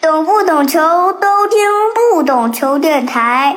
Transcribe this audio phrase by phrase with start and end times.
[0.00, 0.78] 懂不懂球
[1.14, 1.58] 都听
[2.14, 3.56] 不懂球电台。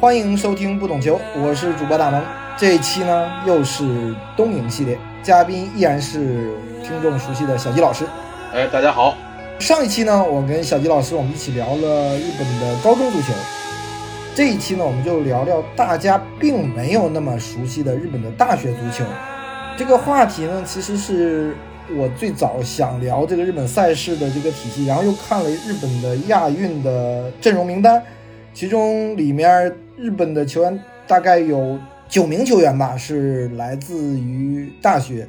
[0.00, 2.22] 欢迎收听不懂球，我是主播大萌。
[2.56, 6.54] 这一期呢又是东影系列，嘉宾依然是
[6.84, 8.04] 听众熟悉的小吉老师。
[8.52, 9.16] 哎，大家好。
[9.58, 13.32] 上一期呢，我跟小吉老师我们一起聊了日本的高中足球。
[14.34, 19.04] 这一期呢，我们就聊聊大家并没有那么熟悉的日本的大学足球。
[19.76, 21.54] 这个话题呢，其实是
[21.96, 28.02] 我最早想聊这个日本赛事的这个体系，然后又看了日本的亚运的阵容名单，
[28.52, 31.78] 其中里面日本的球员大概有
[32.08, 35.28] 九名球员吧，是来自于大学。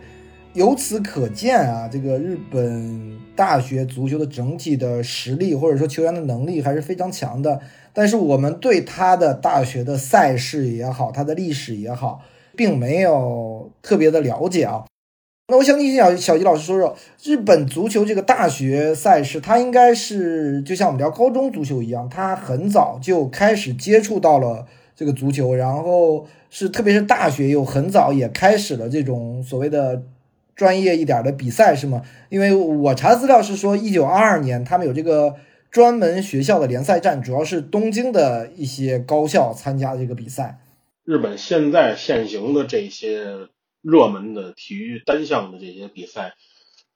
[0.56, 7.60] 由此可见啊，这个日本大学足球的整体的实力或者说球员的能力还是非常强的。
[7.92, 12.22] 但是我们对他的大学的赛事也好，他的历史也好，
[12.56, 14.86] 并没有特别的了解啊。
[15.50, 24.66] 那我想请小小吉老师说说日本足球这个大学赛事，它应该是就像我们聊高中足球一样，它很早就开始接触到了
[24.96, 30.04] 这个足球，然后是特别是大学又很早也开始了这种所谓的。
[30.56, 32.02] 专业一点的比赛是吗？
[32.30, 35.36] 因为我查资料是说，一九二二年他们有这个
[35.70, 40.60] 专门学校的联赛战，主要是东京的一些高校参加这个比赛。
[41.04, 43.48] 日本现在现行的这些
[43.82, 46.34] 热门的体育单项的这些比赛，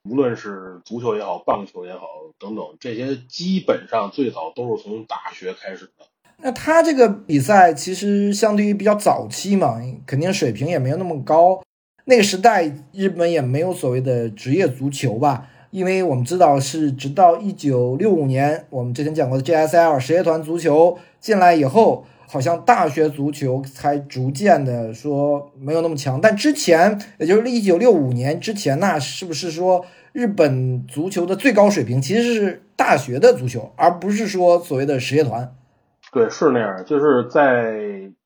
[0.08, 2.00] 无论是足球也好，棒球也好
[2.38, 6.06] 等等，这些基本上最早都是从大学开始的。
[6.42, 11.62] 那他这个比赛其实相对于比较早期嘛，肯定水平也没有那么高。
[12.06, 15.46] 那个时代，日本也没有所谓的职业足球吧？
[15.70, 26.20] 因为我们知道是直到一九六五年，我们之前讲过的 JSL 实业团足球进来以后，好像大学足球才逐渐的说没有那么强。
[26.20, 35.54] 但之前，也就是一九六五年之前，那是不是说日本足球的最高水平其实是大学的足球，而不是说所谓的实业团？
[36.12, 36.84] 对，是那样。
[36.84, 37.78] 就是在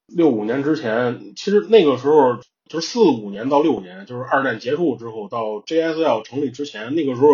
[0.06, 2.38] 六五年之前，其实那个时候。
[2.68, 7.28] 就是四五年到六年，就是二战结束之后到 JSL 成立之前，那个时候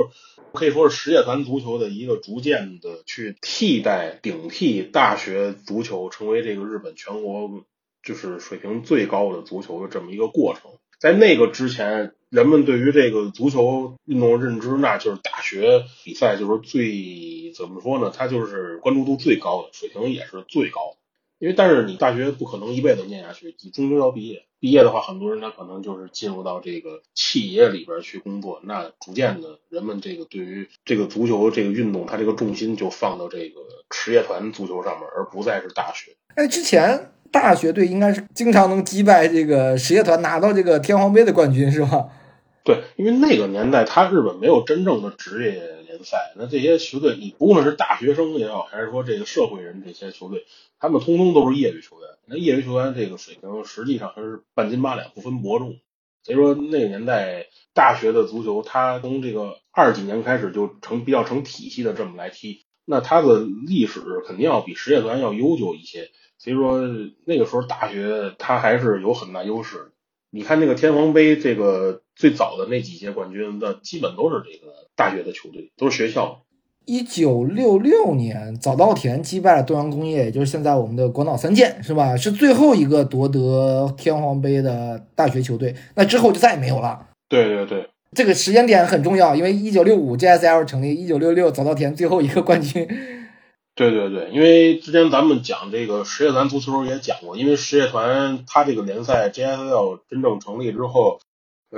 [0.53, 7.65] 可以说是实业团足球的一个逐渐的去替代、顶替大学足球，成为这个日本全国
[8.03, 10.73] 就是水平最高的足球的这么一个过程。
[10.99, 18.13] 在那个之前，人们对于这个足球运动认知，那就是大学比赛就是最怎么说呢？
[18.15, 21.00] 它就是关注度最高的，水平也是最高的。
[21.41, 24.45] 因为但是你大学不可能一辈子念下去，你终究要毕业。
[24.61, 28.61] 毕业的话，很多人他可能就是进入到这个企业里边去工作。
[28.63, 36.15] 那逐渐的，人们这个对于这个足球这个运动，它这个重心就放到这个职业团足球上面，而不再是大学。
[36.35, 42.11] 哎，之前大学队应该是经常能击败这个职业团，拿到这个天皇杯的冠军，是吧？
[42.63, 45.53] 对，因为那个年代，他日本没有真正的职业
[45.87, 46.35] 联赛。
[46.37, 50.45] 那这些球队，你不论是大学生也好，还是说这个社会人这些球队，
[50.81, 52.09] 他们通通都是业余球员。
[52.27, 55.79] 那业余球员这个水平实际上还是半斤八两，不分伯仲。
[56.23, 66.11] 所以说那个年代大学的足球，它从这个二几年开始就成比较成体系的这么来踢，那它的历史肯定要比实业团要悠久一些。
[66.39, 66.81] 所以说
[67.25, 69.93] 那个时候大学它还是有很大优势。
[70.31, 76.45] 你看那个天皇杯，这个最早的那几届冠军，那基本都是这个大学的球队，都是学校。
[76.87, 82.17] 一九六六年，早稻田击败了东洋工业，也就是现在我们的国脑三剑，是吧？
[82.17, 85.75] 是最后一个夺得天皇杯的大学球队。
[85.95, 87.07] 那之后就再也没有了。
[87.29, 92.89] 对对对，这个时间点很重要，因为一九六五 JSL 成立，一九六六早稻田最后一个冠军。
[93.77, 101.21] 对对对，因为之前咱们讲这个实业团足球也讲过，因为实业团它这个联赛 JSL 真正成立之后，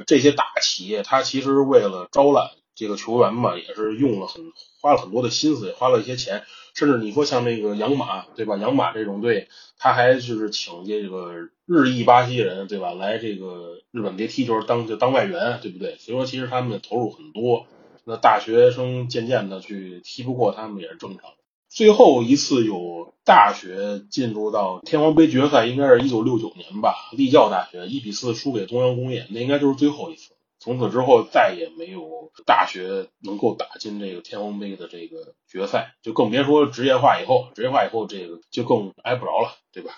[0.06, 2.46] 这些大企业它其实为了招揽。
[2.74, 4.42] 这个球员嘛，也是用了很
[4.82, 6.43] 花了很多的心思，也花了一些钱，
[6.75, 8.56] 甚至你说像那个养马，对吧？
[8.56, 9.48] 养马这种队，
[9.78, 11.32] 他还就是请这个
[11.67, 12.93] 日裔巴西人，对吧？
[12.93, 15.96] 来这个日本队踢球当就当外援，对不对？
[15.99, 17.67] 所以说其实他们投入很多，
[18.05, 21.31] 那大学生渐渐的去踢不过他们也是正常。
[21.69, 26.94] 最后一次有大学进入到天皇杯决赛，应该是一九六九年吧？
[27.17, 30.31] 立教大学一比四输给东洋工业，那应该就是最后一次。
[30.62, 39.91] 从此之后再也没有大学能够打进这个天皇杯的这个决赛，就更别说职业化以后，职业化以后这个就更挨不着了，对吧？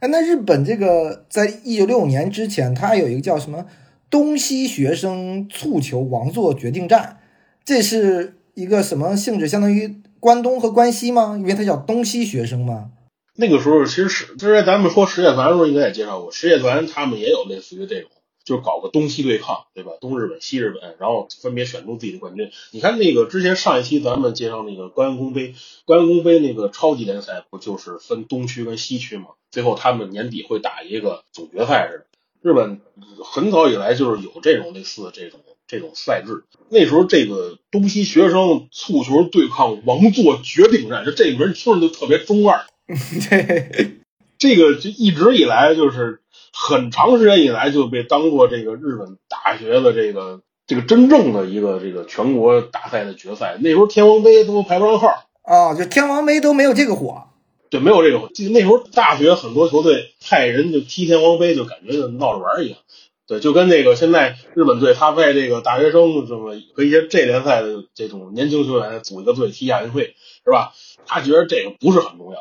[0.00, 3.66] 哎，那日本这个在一九六五年之前，它有一个叫什么
[4.08, 7.20] 东西学生蹴球王座决定战，
[7.64, 9.46] 这是一个什么性质？
[9.46, 11.36] 相当于关东和关西吗？
[11.38, 12.92] 因为它叫东西学生吗？
[13.34, 18.10] 那个时候其实是之前咱们说实业团的时候应该也介绍过，实业团他们也有类似于这种，
[18.44, 19.92] 就搞个东西对抗，对吧？
[20.00, 22.50] 东日本、西日本，然后分别选出自己的冠军。
[22.70, 25.54] 你看那个之前上一期咱们介绍那个关公杯，
[25.84, 29.26] 关公杯那个超级联赛不就是分东区跟西区吗？
[29.50, 32.04] 最后他们年底会打一个总决赛似的。
[32.40, 32.80] 日本
[33.24, 36.44] 很早以来就是有这种类似的这种这种赛制。
[36.68, 42.64] 那时候这个东西学生蹴球对抗王座决定战，就这个人听着就特别中二。
[43.28, 43.97] 对，
[44.38, 46.20] 这个就一直以来就是
[46.52, 53.58] 很长时间以来就被当做这个日本大学的这个这个真正的一个这个全国大赛的决赛。
[53.60, 55.08] 那时候天王杯都排不上号
[55.42, 57.24] 啊，就天王杯都没有这个火。
[57.70, 58.28] 对，没有这个。
[58.34, 62.78] 就那时候大学很多球队派人就踢天王杯，就感觉就闹着玩一样。
[63.26, 70.14] 对，就跟那个现在日本队他派这个大学生这么和一些这联赛的这种年轻球员组一个队踢亚运会，
[70.44, 70.72] 是吧？
[71.04, 72.38] 他觉得这个不是很重要。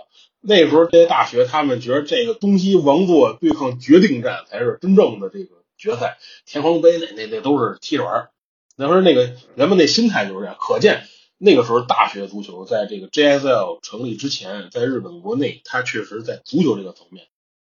[0.47, 6.17] 那时候这些大学他们觉得这个东西王座对抗决定战才是真正的这个决赛。
[6.45, 8.29] 天皇杯那那那都是踢着玩儿。
[8.77, 11.01] 那时候那个人们那心态就是这样，可见。
[11.39, 17.25] 那个时候，大学足球在这个 JSL 成立之前，在日本国内，它确实在足球这个层面，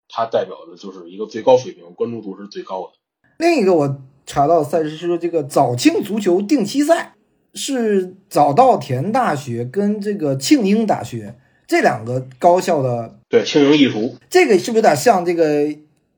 [0.07, 2.93] 它代表的就是一个最高水平，关注度是最高的。
[3.39, 7.15] 另一个我查到赛事是，这个早庆足球定期赛
[7.55, 13.19] 是早稻田大学跟这个庆应大学这两个高校的。
[13.29, 15.67] 对，庆应义塾，这个是不是有点像这个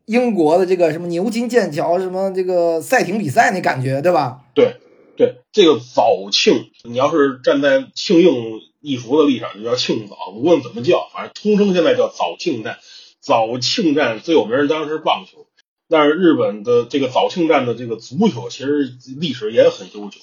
[0.06, 4.42] 英国的这个什么牛津剑桥什么这个赛艇比赛那感觉，对吧？
[4.54, 4.76] 对。
[5.18, 10.14] 对这个早庆，你要是站在庆应义塾的立场，就叫庆早。
[10.34, 12.76] 无论怎么叫，反正通称现在叫早庆战。
[13.22, 15.46] 早庆战最有名的当然是棒球，
[15.88, 20.20] 但是日本的这个早庆战的这个足球其实历史也很悠久。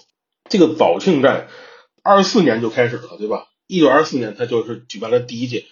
[0.48, 1.48] 这个早庆战
[2.04, 3.48] 二四年就开始了，对吧？
[3.74, 5.66] 一九二四年它就是举办了第一届。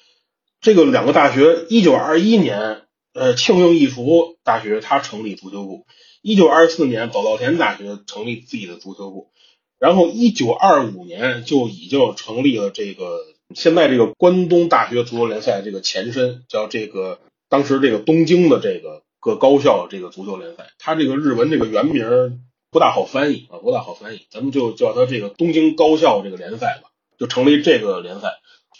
[0.59, 2.81] 这个两个大学，一九二一年，
[3.13, 5.85] 呃，庆应义塾大学它成立足球部。
[6.23, 9.29] 一九二四年，早稻田大学成立自己的足球部，
[9.77, 13.19] 然后一九二五年就已经成立了这个
[13.53, 17.19] 现在这个关东大学足球联赛这个前身，叫这个
[17.49, 26.90] 当时这个东京的这个各高校这个足球联赛，它这个日文这个原名不大好翻译啊，不大好翻译，咱们就叫它这个东京高校这个联赛吧，
[27.21, 28.39] 就成立这个联赛。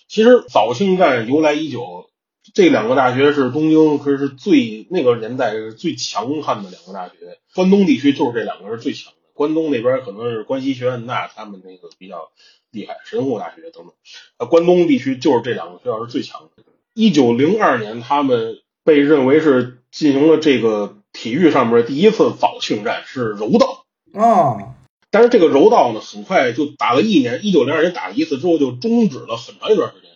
[0.10, 2.10] 其实早庆战由来已久。
[2.56, 7.14] 这两个大学是东京，可是最那个年代是最强悍的两个大学。
[7.54, 9.20] 关东地区就是这两个是最强的。
[9.36, 12.32] 关东那边可能是关西学院大，他们那个比较
[12.72, 13.94] 厉害，神户大学等等。
[14.38, 16.64] 呃，关东地区就是这两个学校是最强的。
[16.96, 24.71] 一九零二年，他们被认为是进行了这个体育上面第一次早庆战，是柔道啊。
[25.12, 30.10] 但是这个柔道呢，很快就打了一年，一九零二年打了一次之后就终止了很长一段时间。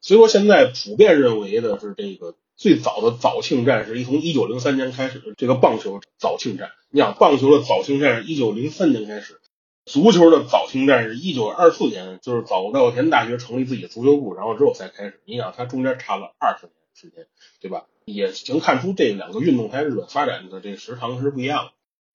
[0.00, 6.70] 所以说，现在普遍认为的是，这个最早的早庆战是一从一九零三年开始的这个棒球早庆战。
[6.90, 9.38] 你想，棒球的早庆战是一九零三年开始，
[9.84, 15.20] 足球的早庆战是一九二四年，就是早稻田大学成立自己的足球部，然后之后才开始。
[15.26, 17.26] 你想，它中间差了二十年时间，
[17.60, 17.84] 对吧？
[18.06, 21.72] 也行看出这两个运动在日本发展的这时长是不一样的。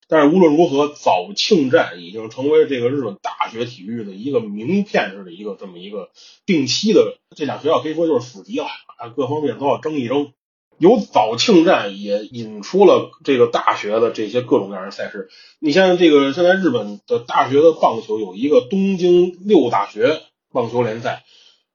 [0.07, 6.09] 但是无论如何，早庆战已经成为这个日本大学体育的一个名片式的一个这么一个
[6.45, 8.65] 定期的，这俩学校可以说就是死敌了
[8.97, 10.33] 啊，各方面都要争一争。
[10.79, 15.29] 有早庆战也引出了这个大学的这些各种各样的赛事。
[15.59, 21.23] 你像这个现在日本的大学的棒球有一个东京六大学棒球联赛，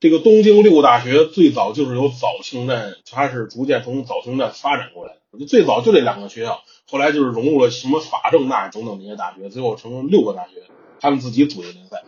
[0.00, 6.60] 这个东京六大学最早就是由早庆战，它是逐渐从早庆战发展过来，最早就这两个学校。
[6.90, 10.62] 后来就是融入了什么法政大等等这些大学，最后成了六个大学，
[11.00, 12.02] 他们自己组的联赛。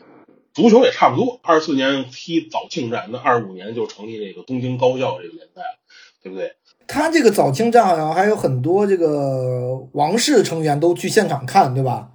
[0.53, 5.79] 足球也差不多，二四年踢早庆战，那二五年就成立这个东京高校这个联赛了，
[6.23, 6.57] 对不对？
[6.89, 12.11] 他这个早庆战好像还有很多这个王室成员都去现场看，对吧？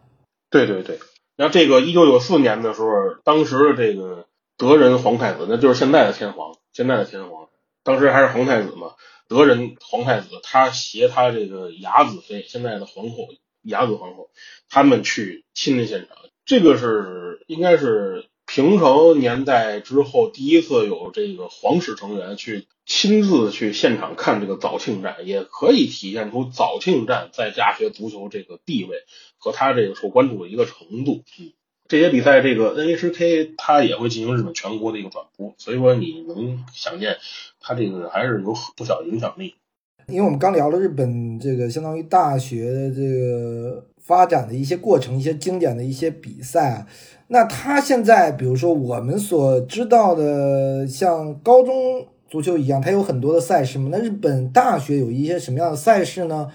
[0.50, 1.00] 对对对。
[1.38, 2.90] 然后这个一九九四年的时候，
[3.24, 4.26] 当时的这个
[4.58, 7.48] 德仁皇太子，那就是现在的天皇，现在的天皇，
[7.84, 8.94] 当时还是皇太子嘛。
[9.28, 13.28] 德仁皇太子，他携他这个雅子妃，现在的皇后
[13.62, 14.30] 雅子皇后，
[14.70, 16.18] 他们去亲临现场。
[16.46, 28.98] 这个是应该是平成年代之后第一次有这个皇室成员去亲自去现场看这个早庆战，也可以体现出早庆战在大学足球这个地位
[29.38, 31.24] 和他这个受关注的一个程度。
[31.40, 31.52] 嗯。
[31.88, 37.16] 这些比赛，这个 NHK 它也会进行日本全国的一个转播，所以说你能想见，
[37.62, 39.54] 它这个还是有不小影响力。
[40.08, 46.86] 因为我们刚聊了日本这个相当于大学的这个发展的一些过程，一些经典的一些比赛，
[47.30, 53.90] 那它现在比如说我们所知道的，像高中足球一样，它有很多的赛事嘛。
[53.92, 56.52] 那日本大学有一些什么样的赛事呢？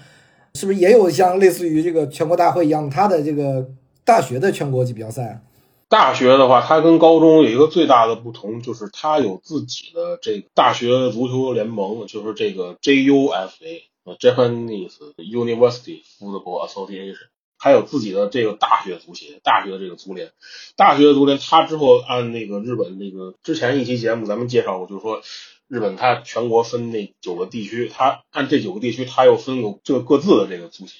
[0.53, 3.69] 是不是也有像类似于这个全国大会一样，它的这个
[4.03, 5.43] 大学的全国级比较赛？
[5.87, 17.17] 大学的话，它跟高中有一个最大的不同，就是它有自己的这个大学足球联盟，就是这个 JUFA，呃，Japanese University Football Association，
[17.57, 20.31] 还有自己的这个大学足协，大学的这个足联，
[20.77, 25.21] 大学的足联，它之后按那个日本那个之前一期节目咱们介绍过，就是说
[25.67, 30.93] 日本它全国分那九个地区，它按这九个地区，它又分有这各自的这个足协。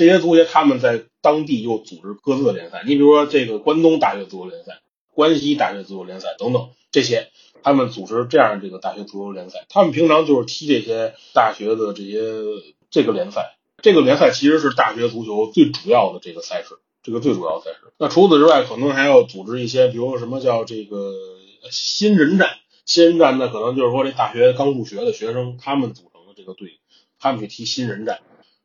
[0.00, 4.80] 这些足协他们在当地又组织各自的联赛，你比如说这个关东大学足球联赛、
[5.12, 7.28] 关西大学足球联赛等等这些，
[7.62, 12.18] 他们组织这样这个大学足球联赛，他们平常就是踢这些大学的这些
[12.90, 17.92] 这个联赛，这个联赛其实是大学足球最主要的这个赛事，这个最主要赛事。
[17.98, 21.12] 那除此之外，可能还要组织一些，比如什么叫这个
[21.70, 22.48] 新人战，
[22.86, 26.80] 新人战呢，可能就是说这大学刚入学的学生他们组成的这个队，
[27.18, 28.20] 他们去踢新人战，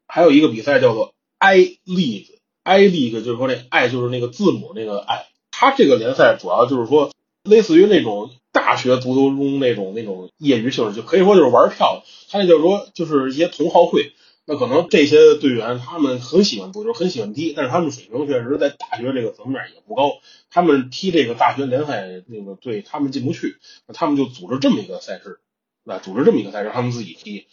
[0.08, 1.13] 还有一个比赛叫做。
[1.45, 7.11] I League，I League 就是说那 I 就是那个字母那个 I，它这个联赛主要就是说
[7.43, 12.03] 类似于那种大学足球中那种那种业余性质，就可以说就是玩票。
[12.31, 14.13] 它那就是说就是一些同好会，
[14.45, 20.13] 那可能这些队员他们很喜欢足球，很喜欢踢，但是他们水平确实在大学这个层面也不高，
[20.49, 25.39] 他们踢这个大学联赛那个队他们进不去，那他们就组织这么一个赛事，
[25.83, 27.45] 那组织这么一个赛事，他们自己踢，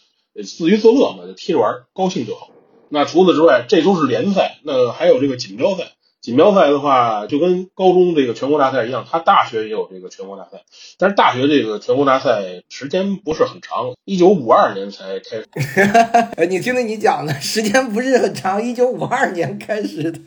[0.43, 2.49] 自娱自乐嘛，就踢着玩，高兴就好。
[2.93, 4.59] 那除此之外，这都是联赛。
[4.61, 5.93] 那还有这个锦标赛。
[6.21, 10.61] 锦标赛的话，就跟高中这个全国大赛一样，它大学也有这个全国大赛。
[10.99, 15.47] 但是大学这个全国大赛时间不是很长，一九五二年才开始。
[16.37, 20.19] 哎，你听听你讲的，时间不是很长，一九五二年开始的。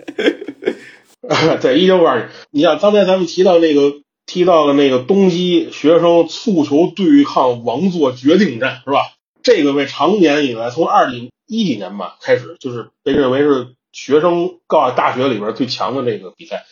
[1.62, 2.28] 对，一九五二年。
[2.50, 3.92] 你像刚才咱们提到那个，
[4.26, 9.12] 提到了那个东西学生蹴球对抗王座决定战，是吧？
[9.44, 11.30] 这个为常年以来，从二零。
[11.46, 16.66] 一几年吧，开始就是被认为是学生高大学里边最强的这个比赛，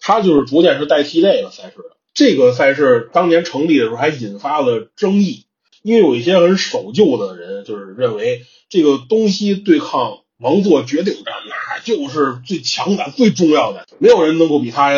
[0.00, 1.76] 它就是逐渐是代替这个赛事。
[2.14, 5.46] 这个赛事当年成立的时候还引发了争议，
[5.82, 14.92] 因为有一些很守旧的人就是认为这个东西对抗王座决定战，那就是最强的、最重要的，没有人能够比它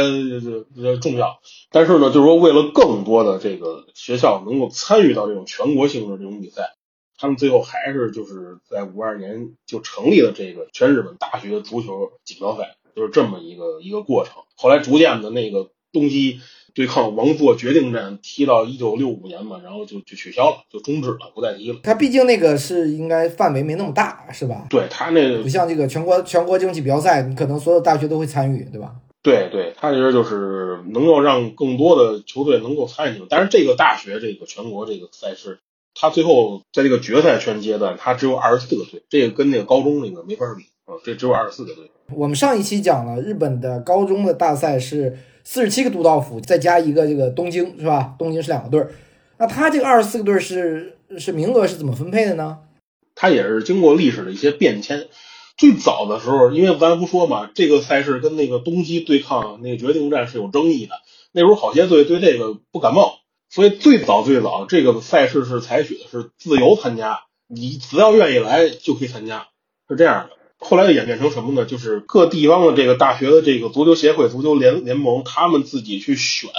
[1.01, 1.41] 重要。
[1.71, 6.76] 但是呢，就是说为了更多的这个学校能够参与到这种全国性的这种比赛。
[7.19, 14.43] 他们最后还是就是在五二年就成立了这个全日本大学足球锦标赛，就是这么一个一个过程。
[14.55, 16.41] 后来逐渐的那个东西
[16.75, 21.79] 对抗王座决定战踢到一九六五年嘛，然后就就取消了，就终止了，不再踢了。
[21.83, 24.67] 它毕竟那个是应该范围没那么大，是吧？
[24.69, 28.95] 对，它那个不像这个全国全国竞技比赛赛，你可能所有大学都会参与，对吧？
[29.23, 33.23] 对对，他其实就是能够让更多的球队能够参与。
[33.29, 35.59] 但是这个大学这个全国这个赛事。
[35.99, 41.91] 他最后在这个决赛圈阶段，他只有二十四个队，这个跟那个高中那个没法比啊，这只有二十四个队。
[42.15, 48.15] 我们上一期讲了日本的高中的大赛是四十七个都道府，再加一个这个东京，是吧？
[48.19, 48.93] 东京是两个队儿。
[49.39, 52.59] 那他这个二十四个队是是名额是怎么分配的呢？
[53.15, 55.07] 他也是经过历史的一些变迁。
[55.57, 60.97] 最早的时候，因为咱不说嘛，这个赛事跟那个东西对抗那个决定战是有争议的，
[61.33, 63.21] 那时候好些队对这个不感冒。
[63.49, 69.49] 所以最早最早这个赛事是采取的是自由参加，你只要愿意来就可以参加，
[69.89, 70.37] 是这样的。
[70.59, 71.65] 后来就演变成什么呢？
[71.65, 76.51] 就是各地方的这个大学的这个足球协会、足球联联盟，他们自己去选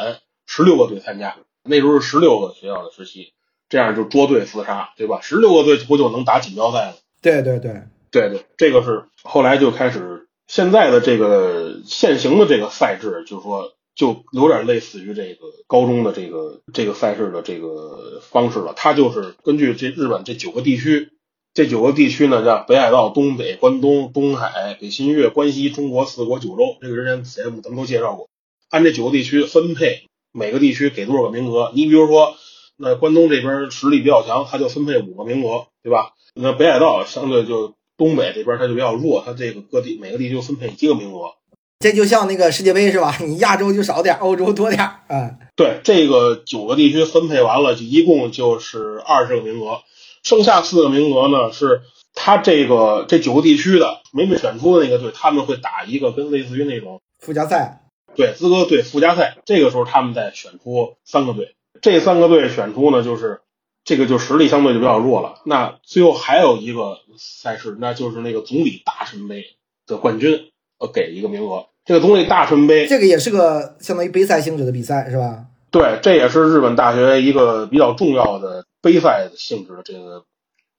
[0.45, 1.35] 十六个队参加。
[1.63, 3.33] 那时候是十六个学校的时期，
[3.69, 5.19] 这样就捉对厮杀，对吧？
[5.21, 6.95] 十六个队不就能打锦标赛了？
[7.21, 13.73] 对对对对对，这个是后来就开始现在的这个现行的这个赛制，就是说。
[13.97, 18.73] 就有点类似于这个高中的这个这个赛事的这个方式了。
[18.75, 21.09] 它就是根据这日本这九个地区，
[21.55, 26.77] 这九个地区呢叫北海道、东北、关东、东海、北新月、关西、中国四国九州。
[26.79, 28.29] 这个之前节目咱们都介绍过。
[28.69, 31.71] 按这九个地区分配，每个地区给多少个名额？
[31.73, 32.35] 你比如说，
[32.77, 36.13] 那关东这边实力比较强，他就分配五个名额，对吧？
[36.35, 41.31] 那北海道相对就东北这边他就比较弱，他这个各地每个地区就分配一个名额。
[41.79, 43.15] 这就像那个世界杯是吧？
[43.21, 45.37] 你亚洲就少点，欧洲多点啊。
[45.55, 49.81] 对，这个九个地区分配完了，就一共就是二十个名额，
[50.23, 51.81] 剩下四个名额呢是
[52.13, 57.81] 他这个这九个地区的没被选出的那个队，他们会打一个跟类似于那种附加赛，
[58.15, 59.37] 对，资格队附加赛。
[59.45, 63.41] 这个时候他们再选出三个队，这三个队选出呢，就是
[63.83, 65.41] 这个就实力相对就比较弱了。
[65.45, 69.45] 那最后还有一个赛事，那就是那个总理大神杯
[69.85, 70.51] 的冠军。
[70.79, 75.45] 呃，给一个名额，这个总理大臣杯，这个也是个相当于杯赛性质的比赛，是吧？
[75.71, 80.23] 对，这也是日本大学一个比较重要的杯赛性质的这个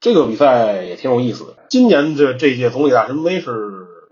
[0.00, 1.57] 这个比赛也挺有意思的。
[1.69, 3.50] 今年的这届总理大神杯是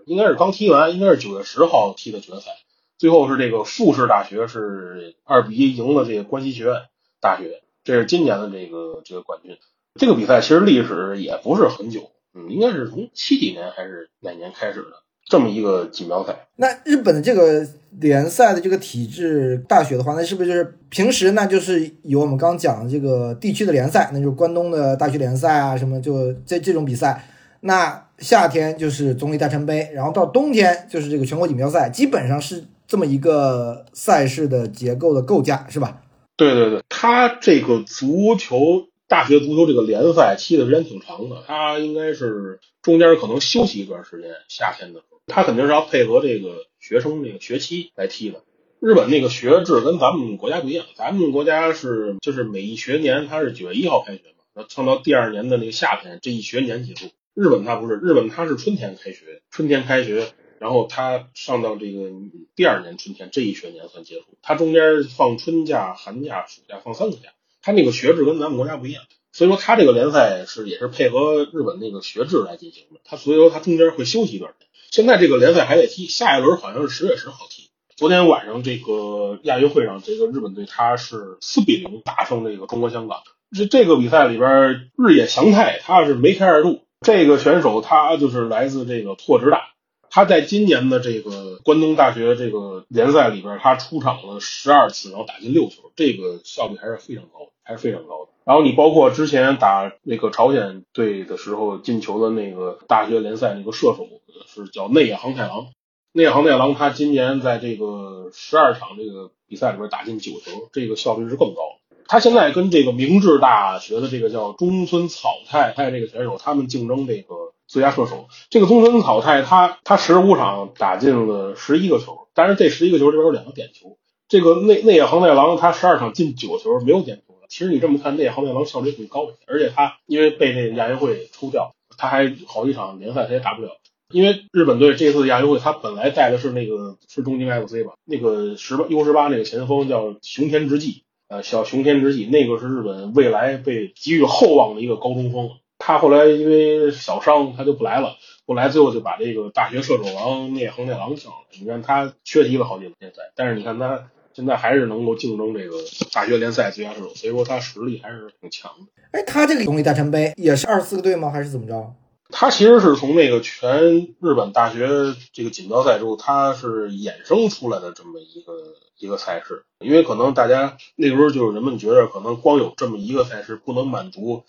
[0.05, 2.51] 应该是刚踢完，应该是九月十号踢的决赛，
[2.97, 6.73] 最后是这个复试大学是二比一赢了这个关西学院
[7.19, 9.57] 大学，这是今年的这个这个冠军。
[9.95, 16.47] 这个比赛其实历史也不是很久，嗯，应该是从七几年还是哪年开始的这么一个锦标赛。
[16.55, 17.67] 那日本的这个
[17.99, 27.27] 联赛的这个体制，大学的话，那是不是就是平时那就是有我们刚讲的这个地区的联赛，那就是关东的大学联赛啊，什么就这这种比赛。
[27.61, 36.01] 那夏天就是总理大臣杯，然后到冬天就是这个全国锦标赛，基本上是这么一个赛事的结构的构架，是吧？
[36.37, 48.43] 对对对，他这个足球大学足球这个联赛踢的时间挺长的，他应该是中间可能休息一段时间，夏天的时候，他肯定是要配合这个学生这个学期来踢的。
[48.79, 57.07] 日本那个学制跟咱们国家不一样，咱们国家是就是每一学年它是九月一号开学嘛，然后上到第二年的那个夏天，这一学年结束。
[57.33, 62.09] 日本它不是，日本它是春天开学，春天开学，然后它上到这个
[62.55, 69.03] 第二年春天这一学年算结束，它中间放春假、寒假、暑假放三个假，它那个学制跟咱们国家不一样，
[69.33, 74.66] 所以说它这个联赛是也是配合日本那个学制来进行的，它所以说它中间会休息一段时间。
[74.89, 77.69] 现在这个联赛还得踢，下一轮好像是十月十号踢。
[77.95, 83.21] 昨天晚上这个亚运会上，这个日本队他是四比零打胜这个中国香港。
[83.55, 86.81] 这这个比赛里边，日野祥太他是梅开二度。
[87.01, 89.69] 这个选手他就是来自这个拓殖大，
[90.09, 98.31] 他在今年的这个关东大学这个联赛里边，他出场了十二次，然后打进六球，这个效率还是非常高的，还是非常高的。
[98.45, 104.07] 然后你包括之前打那个朝鲜队的时候进球的那个大学联赛那个射手
[104.47, 105.67] 是叫内野航太郎，
[106.13, 111.61] 内野航太郎他今年在这个十二场这个比赛里边打进九球，这个效率是更高。
[112.07, 117.35] 他现在跟这个明治大学的这个叫中村草太太这个选手，他们竞争这个
[117.67, 118.29] 最佳射手。
[118.49, 123.97] 这个中村草太他他十五场打进了十一个球，但是这十一个球里边有两个点球。
[124.29, 127.23] 这个内内野航太郎他十二场进九球没有点。
[127.49, 133.77] 其实你这么看，内野航太郎效率更高，而且他因为被那亚运会抽掉，他还好几场联赛他也打不了。
[134.11, 141.03] 因为日本队这次亚运会他本来带的是那个是东京 FC 吧，那个十八 U 十八那个前锋叫熊田直纪。
[141.29, 145.49] 呃，小熊天之际，那个是日本未来被给予厚望的一个高中锋。
[145.77, 148.15] 他后来因为小伤，他就不来了。
[148.45, 151.35] 不来，最后就把这个大学射手王聂恒太郎请了。
[151.59, 155.77] 你看他缺席了好几个联赛，但是你看他现在还是能够竞争这个
[156.13, 158.85] 大学联赛最佳射手，所以说他实力还是挺强的。
[159.09, 161.31] 哎，他这个总理大臣杯也是二十四个队吗？
[161.31, 161.95] 还是怎么着？
[162.29, 164.87] 他其实是从那个全日本大学
[165.33, 169.63] 这个锦标赛之后，他是衍生出来的这么一个一个赛事。
[169.79, 174.43] 因为可能大家那时候就是人们觉得，可能光有这么一个赛事不能满足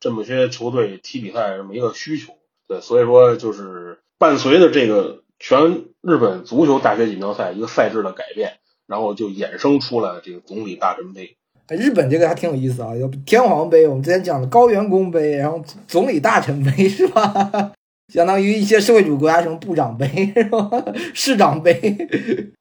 [0.00, 2.32] 这么些球队踢比赛这么一个需求。
[2.66, 11.36] 对，所以说就是伴随着这个全日本足球大学锦标赛一个赛制的改变，然后就衍生出来这个总理大臣杯。
[11.68, 17.72] 日本这个还挺有意思啊，有天皇杯，我们之前讲的高原宫杯，然后总理大臣杯是吧？
[18.12, 20.70] 相当于一些社会主义国家什么部长杯是吧？
[21.14, 21.72] 市长杯。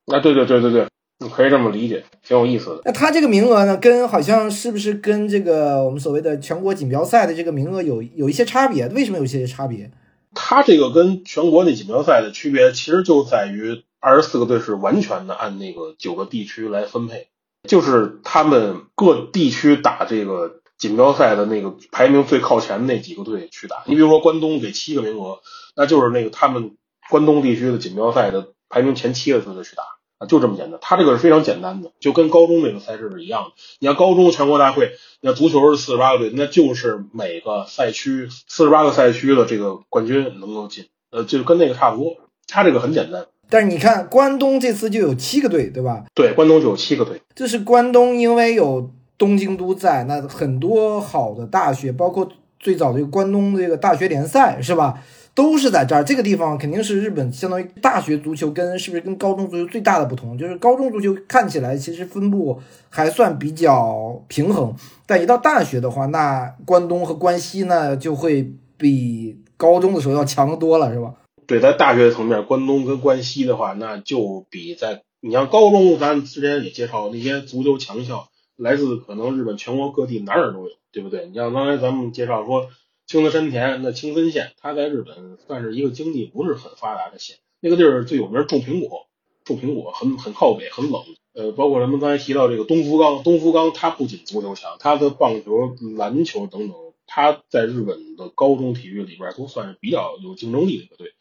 [0.06, 0.88] 啊，对对对对对，
[1.20, 2.82] 你可以这么理解，挺有意思的。
[2.86, 8.88] 那他这个名额呢，跟好像是不是跟这个我们所谓的全国锦标赛的这个名额有有一些差别？
[8.88, 9.92] 为什么有些差别？
[10.34, 17.30] 他这个跟全国那锦标赛的区别，其实就在于二十四个队是完全的按那个九个地区来分配。
[17.70, 23.84] 就是他们各地区打这个锦标赛的那个排名最靠前那几个队去打。
[23.86, 25.40] 你比如说关东给七个名额，
[25.74, 26.76] 那就是那个他们
[27.10, 29.84] 关东地区的锦标赛的排名前七的球队去打
[30.18, 30.80] 啊，就这么简单。
[30.82, 33.52] 他这个是非常简单的，就跟高中那个赛事是一样的。
[33.80, 42.18] 你像高中全国大会，那足球是四十八个队，那就是每个赛区四十八个赛区的这个冠军能够进，呃，就跟那个差不多。
[42.46, 43.28] 他这个很简单。
[43.54, 46.04] 但是你看，关东这次就有七个队，对吧？
[46.16, 47.22] 对，关东就有七个队。
[47.36, 52.28] 这是关东，因为有东京都在，那很多好的大学，包括
[52.60, 55.00] 最早的这个关东这个大学联赛，是吧？
[55.36, 56.04] 都是在这儿。
[56.04, 64.74] 这个地方肯定是日本相当于大学足球跟是不是跟高中足球最大的不同，就是高中足球看起来其实分布还算比较平衡，
[65.06, 71.14] 但一到大学的话，那关东和关西呢就会比高中的时候要强多了，是吧？
[71.54, 81.28] 对，在大学层面，关东跟关西的话，那就比在你像高中，咱之前也介绍那些足球强校，来自可能日本全国各地哪儿都有，对不对？
[81.28, 82.70] 你像刚才咱们介绍说
[83.06, 89.06] 青森山田，那青森县，它在日本算是一个经济不是很发达的县，那个地儿最有名种苹果，
[89.44, 91.04] 种苹果，很很靠北，很冷。
[91.36, 101.14] 呃，包括咱们刚才提到这个东福冈，东福冈它不仅足球强，它的棒球、篮球等等，它在日本的高中体育里边都算是比较有竞争力的一个队。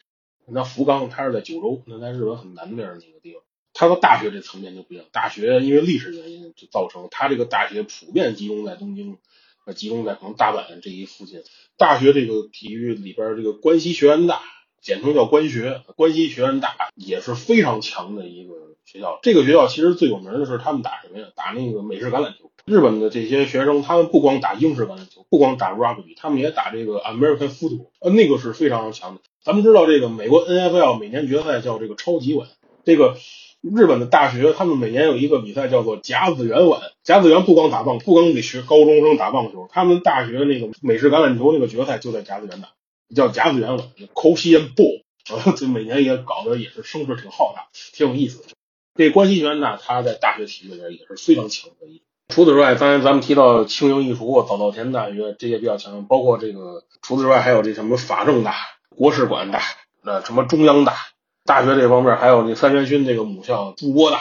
[0.47, 3.43] 那福冈它是在九州，那在日本很南边那个地方。
[3.75, 9.17] 它到大学这层面就不一样，大学因为历史原因就造成它这个大学普遍集中在东京，
[9.65, 11.43] 呃，集中在可能大阪这一附近。
[11.79, 14.43] 大学这个体育里边，这个关西学院大，
[14.83, 19.19] 简称叫关学，关西学院大也是非常强的一个学校。
[19.23, 21.29] 这个学校其实最有名的是他们打什么呀？
[21.35, 22.53] 打那个美式橄榄球。
[22.67, 29.23] 日本的这些学生，他们不光打英式橄榄球，不光打 rugby，他们也打这个 American football，呃，那个是非常强的。
[29.45, 32.49] 咱们知道这个美国 NFL 每年决赛叫这个超级碗，
[32.85, 33.17] 这个。
[33.63, 36.81] 日本的大学，他们每年有一个比赛叫做甲子园碗。
[37.05, 42.71] 甲子园不光打棒，不光给学高中生打棒球，他们大学那个美式橄榄球那个决赛就在甲子园打，
[43.15, 48.49] 叫甲子园碗 c o s i a n Bowl，这每年也搞得也是声势挺浩大，挺有意思的。
[48.97, 52.03] 这关西学院呢，他在大学体育里边也是非常强的。
[52.35, 58.57] 除此之外，刚才咱们提到庆应义塾、早稻田大学这些比较强，包括这个除此之外，还有这什么法政大、
[58.97, 59.61] 国士馆大、
[60.03, 60.95] 那什么中央大。
[61.45, 64.19] 大学这方面还有那三元勋这个母校筑波大、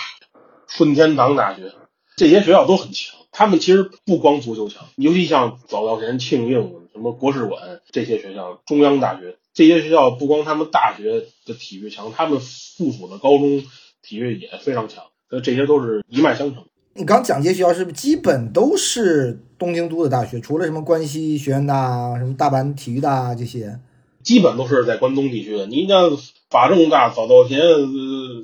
[0.67, 1.71] 顺天堂大学，
[2.17, 3.15] 这些学校都很强。
[3.31, 6.55] 他们其实不光足球强，尤其像早稻田、庆应、
[6.91, 13.63] 什么国士馆这些学校、中央大学这些学校，不光他们大学的体育强，他们附属的高中
[14.01, 15.03] 体育也非常强。
[15.29, 16.65] 所以，这些都是一脉相承。
[16.95, 20.41] 你刚讲这些学校是不是基本都是东京都的大学？
[20.41, 23.79] 除了什么关西学院大、什么大阪体育大这些，
[24.23, 25.67] 基本都是在关东地区的。
[25.67, 26.17] 你像。
[26.51, 27.61] 法政大、早稻田、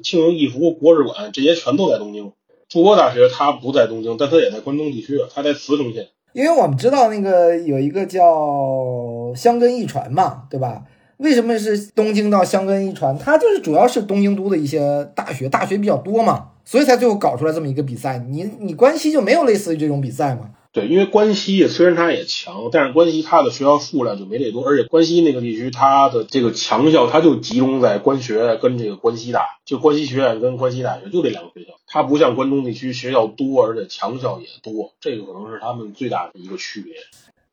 [0.02, 2.32] 庆应义塾、国士馆，这些全都在东京。
[2.70, 6.08] 筑波大学它不在东京，但它也在关东地区，它在茨城县。
[6.32, 10.84] 因为我们知道那个有一个叫香根一传嘛，对吧？
[11.18, 13.20] 为什么是东京到香根一传？
[13.20, 18.26] 它就是主要是东京都的一些大学，大学比较多嘛，所以才最后搞出来这么一个比赛。
[18.30, 20.52] 你你关西就没有类似于这种比赛吗？
[20.78, 36.94] 对，因为关西虽然它也强，但是关西它的学校数量就没这多，而且关西那个地区它的这个强校，它就集中在关学跟这个关西大，就关西学院跟关西大学就这两个学校，它不像关东地区学校多，而且强校也多，这个可能是他们最大的一个区别。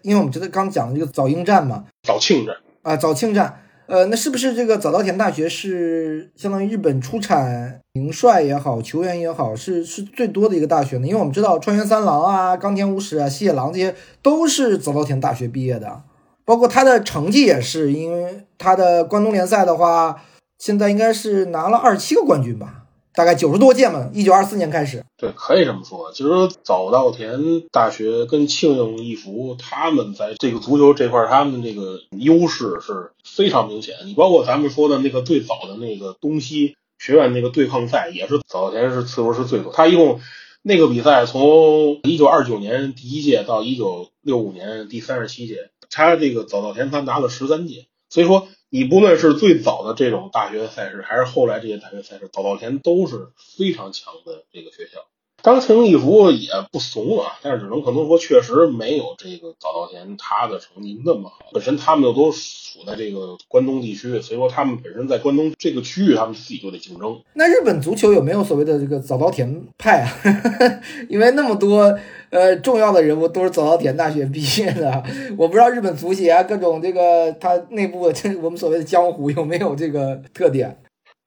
[0.03, 3.64] 因为我们觉得刚讲的这个早英战嘛，早庆战啊，早庆战。
[3.87, 11.07] 呃，那是不是这个早稻田大学是相当于日本出产名帅也好，球员也好，是是最多的一个大学呢？
[11.07, 16.03] 因为我们知道川原三郎啊、冈田武史啊、西野狼这些都是早稻田大学毕业的，
[16.47, 20.23] 包括他的成绩也是，因为他的关东联赛的话，
[20.59, 22.84] 现在应该是拿了二十七个冠军吧。
[23.15, 25.05] 大概九十多届嘛，一九二四年开始。
[25.17, 26.11] 对，可以这么说。
[26.13, 26.31] 其实
[26.65, 33.95] 早稻田大学跟庆应义塾，他们在这个足球这块，他们这个优势是非常明显。
[34.07, 39.73] 你包括咱们说的那个最早的那个东西学院那个对抗赛，也是早稻田是次数是最多。
[39.73, 40.21] 他一共
[40.63, 47.87] 那个比赛从一九二九年第一届到一九六五年第三十七届，他这个早稻田他拿了十三届。
[48.11, 55.07] 所以说，你不论是最早的这种大学赛事，还是后来这些大学赛事，早稻田都是非常强的这个学校。
[55.45, 61.45] 当庆应义塾也不怂啊，但是只能可能说，确实没有这个早稻田他的成绩那么好。
[61.53, 67.21] 本身他们又都处在这个关东地区，所以说他们本身在关东这个区域，他们自己就得竞争。
[67.35, 70.09] 那日本足球有没有所谓的这个早稻田派啊？
[71.11, 71.95] 因为那么多
[72.31, 75.05] 呃重要的人物都是早稻田大学毕业的，
[75.37, 80.79] 我不知道日本足协啊各种这个他内部这我们所谓的江湖有没有这个特点？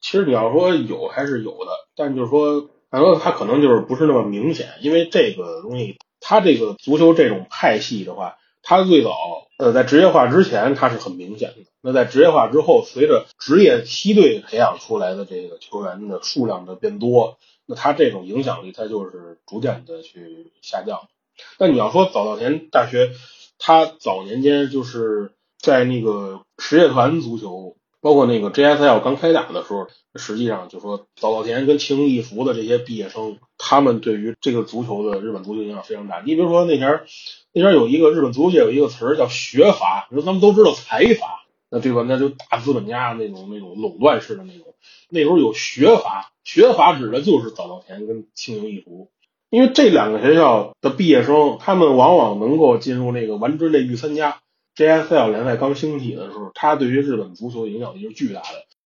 [0.02, 2.68] 其实你要说有还是有的，但就是说。
[2.98, 9.12] 然后他可能就是不是那么明显，因为这个东西，他这个足球这种派系的话，他最早
[9.60, 21.02] 呃在职业化之前他是很明显的，那在职业化之后，随着职业梯队培养出来的这个球员的数量的变多，那他这种影响力他就是逐渐的去下降。
[21.60, 23.12] 那你要说早稻田大学，
[23.60, 27.76] 他早年间就是在那个实业团足球。
[28.00, 36.22] 包括那个 JSL 刚开打的时候，实际上就说早稻田跟庆应义塾的这些毕业生，他们对于这个足球的日本足球影响非常大。
[36.22, 37.02] 你比如说那前
[37.54, 42.06] 那前有一个日本足球界有一个词儿叫学阀，你说咱们都知道财阀，那对吧？
[42.08, 44.76] 那就大资本家那种那种垄断式的那种。
[45.10, 49.10] 那时候有学阀，学阀指的就是早稻田跟庆应义塾，
[49.50, 54.40] 因为这两个学校的毕业生，他们往往能够进入那个丸之内御三家。
[54.78, 58.48] JSL 联赛刚兴起的时候，它对于日本足球的影响力是巨大的。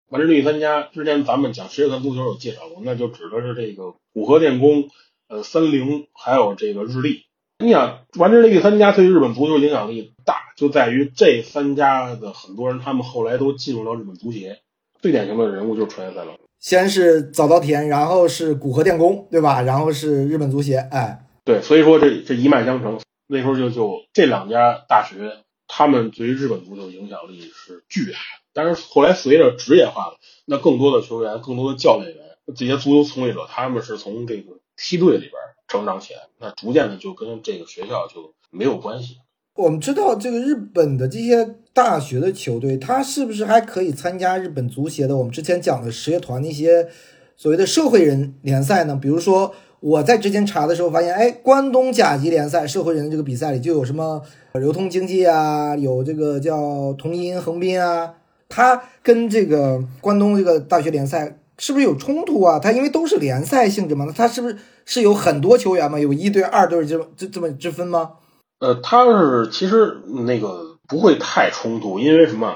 [0.09, 4.89] 完之绿三家之前咱们讲职业团足球有介绍过，那就指的是这个古河电工、
[5.29, 7.23] 呃三菱还有这个日立。
[7.59, 14.59] 你想，完之绿三家对于日本足球影响力大，就在于这三家的很多人，他们后来都进入到日本足协。
[15.01, 16.35] 最典型的人物就是川原三郎。
[16.59, 19.61] 先是早稻田，然后是古河电工，对吧？
[19.61, 25.37] 然后是日本足协，哎，对，所以说这这一脉相承，那时候就就这两家大学，
[25.69, 28.43] 他们对于日本足球影响力是巨大的。
[28.51, 32.25] 但是后来随着职业化了，那更多的球员、更多的教练员，
[32.57, 35.33] 这些足球从业者，他们是从这个梯队里边
[35.67, 39.19] 成长起来，那逐渐的就跟这个学校就没有关系。
[39.55, 45.15] 我们知道这个日本的这些大学的球队，他是不是还可以参加日本足协的？
[45.15, 46.89] 我们之前讲的实业团那些
[47.37, 48.95] 所谓的社会人联赛呢？
[48.95, 54.21] 比如说我在之前查的时候发现，哎，关东甲级联赛社会人这个比赛里就有什么
[54.53, 58.13] 流通经济啊，有这个叫同音横滨啊，
[58.49, 62.59] 它跟这个关东这个大学联赛是不是有冲突啊？
[62.59, 65.99] 它因为都是联赛性质嘛，那它是不是是有很多球员嘛？
[65.99, 68.11] 有一对、二队这么这这么之分吗？
[68.59, 72.55] 呃，他是其实那个不会太冲突，因为什么？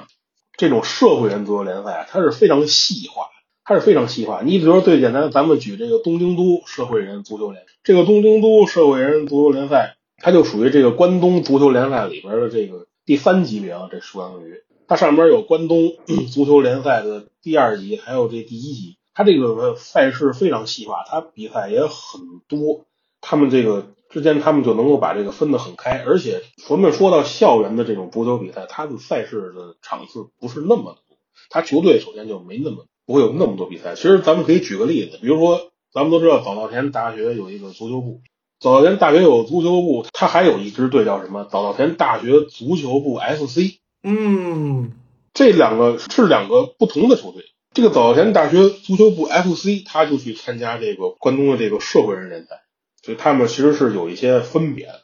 [0.56, 3.24] 这种社会人足球联赛它是非常细化，
[3.66, 4.42] 它是非常细化。
[4.44, 15.96] 你比如说最简单，咱们举这个东京都社会人足球联，这个东京都社会人足球联赛，它就属于这个关东足球联赛里边的这个第三级别啊，这属于它上边有关东
[16.32, 18.98] 足球联赛的第二级，还有这第一级。
[19.14, 22.86] 它这个赛事非常细化，它比赛也很多，
[23.22, 23.88] 他们这个。
[24.10, 31.18] 之间他们就能够把这个分得很开，而且咱们说到校园的这种足球比赛，它的赛事的场次不是那么多，
[31.50, 33.96] 它球队首先就没那么不会有那么多比赛。
[33.96, 38.22] 其实咱们可以举个例子，比如说咱们都知道早稻田大学有一个足球部，
[38.60, 41.44] 早稻田大学有足球部，它还有一支队叫什么？
[41.46, 43.80] 早稻田大学足球部 FC。
[44.04, 44.92] 嗯，
[45.34, 47.44] 这两个是两个不同的球队。
[47.74, 52.64] 这个早稻田大学足球部 FC，他就去参加这个关东的这个社会人联赛。
[53.02, 55.03] 所以他们其实是有一些分别的。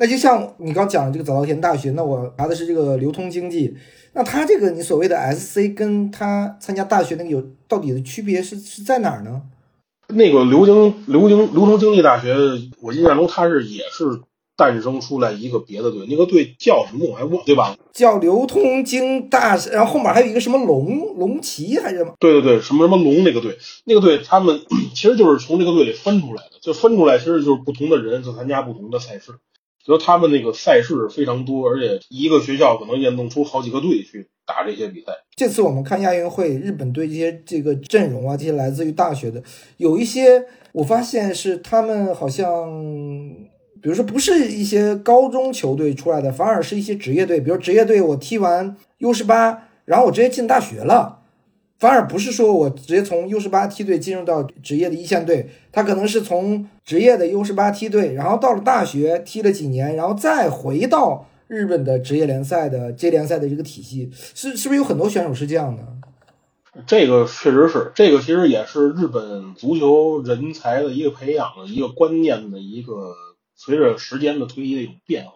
[0.00, 3.76] 那就像你刚讲的这个早稻田大学，那我拿的是这个流通经济，
[4.14, 9.42] 那他这个你所谓的 SC 跟他参加大学那个有到底的区别是是在哪儿呢？
[10.08, 12.34] 那个流经流经流通经济大学，
[12.80, 14.22] 我印象中它是也是。
[14.56, 17.74] 诞生出来一个别的队，那个队叫什么我还忘，对吧？
[17.94, 22.12] 叫流通经大，然后后面还有一个什么龙龙旗还是什么？
[22.20, 24.60] 对对对，什么什么龙那个队，那个队他们
[24.94, 29.32] 其实就是从这个队里分出来的，就分出来其实就是不同的人就参加不同的赛事，
[29.84, 35.12] 所以他们那个赛事非常多，而且一个学校可能也弄出好几个队去打这些比赛。
[35.34, 39.42] 这次我们看亚运会，日本队这些这个阵容啊，这些来自于大学的，
[39.78, 43.50] 有一些我发现是他们好像。
[43.82, 47.40] 比如说，不是一些高中球队出来的，反而是一些职业队。
[47.40, 51.19] 比如职业队，我踢完 U 十八，然后我直接进大学了，
[51.80, 65.82] 反而不是说我直接从 U 十八梯队进入到职业的一线队，他可能是从职业的 U 十八梯队，然后到了大学踢了几年，然后再回到日本的职业联赛的 J 联赛的这个体系，是是不是有很多选手是这样的？
[66.86, 73.14] 这个确实是，这个其实也是日本足球人才的一个培养的一个观念的一个。
[73.62, 75.32] 随着时间的推移的一种变化，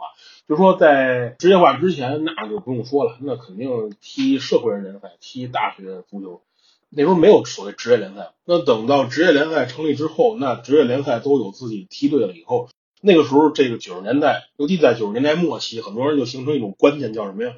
[0.47, 6.43] 就说在职业化之前，那就不用说了，那肯定踢社会人联赛，踢大学足球。
[6.91, 12.69] 那时候没有所谓职业联赛，那等到职业联赛成立之后，那职业联赛都有自己梯队了以后，
[13.01, 17.55] 那个时候这个九十年代，尤其在九十年代末期，很多人就形成一种观念，叫什么呀？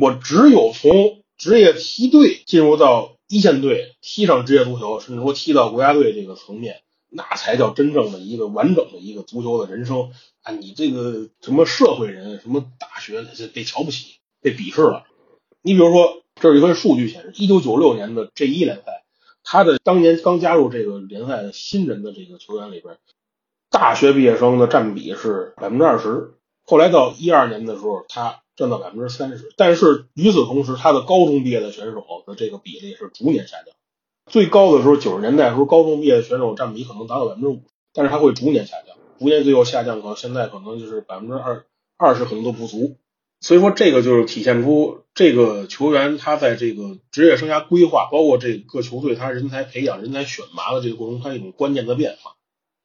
[0.00, 6.82] 我只有从职业梯队进入到一线队，踢上职业足球，甚至说踢到国家队这个层面。
[7.14, 10.10] 那才叫真正的一个完整的一个足球的人生
[10.42, 10.52] 啊！
[10.52, 15.04] 你这个什么社会人，什么大学，这被瞧不起，被鄙视了。
[15.60, 19.04] 你比如说，这有一份数据显示，一九九六年的 J 一联赛，
[19.44, 22.96] 他的当年刚加入这个联赛的新人的这个球员里边，
[23.70, 26.34] 大学毕业生的占比是百分之二十。
[26.64, 29.52] 后来到一二年的时候，他占到百分之三十。
[29.58, 33.74] 但是与此同时，他的高中毕业的选手的这个比例是逐年下降。
[34.32, 41.66] 最高的时候，九十年代时候，高中毕业的选手占比可能达到百分之五，但是它会逐年下降，逐年最后下降到现在可能就是百分之二
[41.98, 42.96] 二十可能都不足。
[43.40, 52.36] 所以说，这个就是体现出这个球员他在这个职业生涯规划，包括这各球队他人才培养、人才选拔的这个过程中，他一种关键的变化。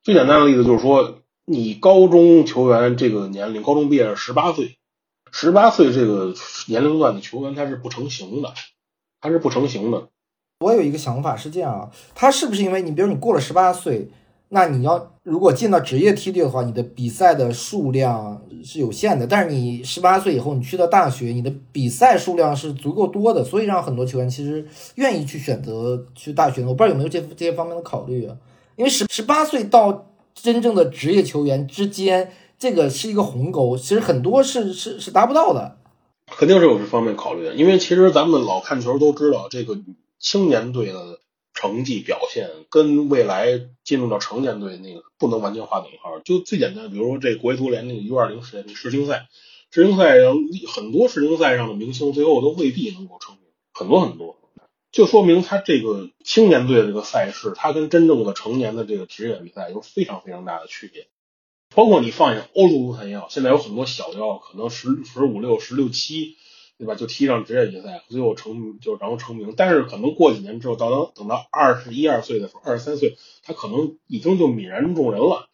[0.04, 4.76] 最简单的例子就是说，你高中球员这个年龄，高中毕业是十八岁，
[5.32, 6.34] 十八岁这个
[6.68, 8.54] 年龄段的球员他是不成型的，
[9.22, 10.10] 他是不成型的。
[10.60, 14.10] 我有一个想法是这样啊，他是不是因为你，比如你过了十八岁，
[14.50, 19.28] 那你要如果进到职业梯队的话，你的比赛的数量是有限的。
[19.28, 26.64] 但是你十八岁以后，你去到大学，你的比赛数量是足够多的，所以让很多球员其实愿意去选择去大学。
[26.66, 28.36] 我不知道有没有这这些方面的考虑啊？
[28.78, 35.78] 因为十十八岁到真正的职业球员之间，这个是一个鸿沟，其实很多是是是达不到的。
[36.36, 39.78] 肯定是有这方面考虑的，因为其实咱们老看球都知道这个。
[40.20, 41.20] 青年队的
[41.54, 46.20] 成绩表现跟未来进入到成年队那个不能完全划等号。
[46.20, 49.28] 就最简单，比如说这国足联那个 U 二零世界杯世青赛，
[49.72, 50.36] 世青赛上
[50.74, 54.38] 很多世青赛上的明星最后都未必能够成名，很多很多，
[54.92, 61.08] 就说明他这个青年队的这个赛事，它跟真正的成年的这个职业比赛有非常非常大的区别。
[61.76, 66.38] 包括你放眼欧洲足坛也好，现在有很多小妖，可能十十五六、十六七。
[66.78, 66.94] 对吧？
[66.94, 69.56] 就踢上职业联赛，最后成就然后成名。
[69.58, 75.50] 但是可能过几年之后，到等等到二十一二岁的时候，二十三岁，他可能已经就泯然众人了。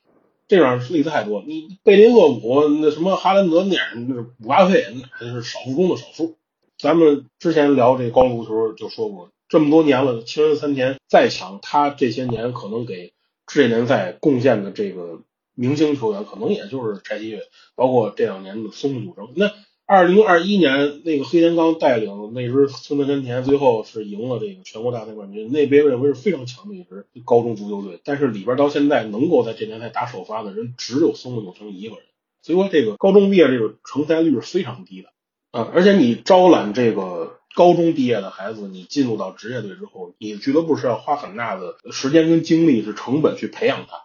[0.50, 1.42] 这样例子太多。
[1.48, 4.86] 你贝林厄姆那什么哈兰德那样，那是五八岁，
[5.22, 6.36] 那是少数中的少数。
[6.78, 13.14] 咱们之前聊这高足球就说过，这么多年了，青人三田再强，他这些年可能给
[13.48, 15.22] 职业联赛贡献的这个
[15.56, 17.44] 明星球员，可能也就是柴崎岳，
[17.76, 19.32] 包括这两年的松木正。
[19.38, 19.54] 那。
[19.96, 25.52] 二零二一年，那个黑田刚带领那支村田真田，最后是赢了这个全国大赛冠军。
[25.52, 32.06] 那边认为是非常强的一支高中足球队，但是里边到现在能够在这联赛打首发的人只有松本永成一个人。
[32.42, 35.10] 所以说，这个高中毕业这个成才率是非常低的
[35.52, 35.70] 啊！
[35.72, 43.98] 而且你招揽这个高中毕业的孩子，你进入到职业队之后，你俱乐部是要花很大的时间跟精力是成本去培养他，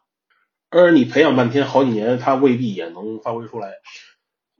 [0.68, 3.76] 而你培养半天好几年，他未必也能发挥出来。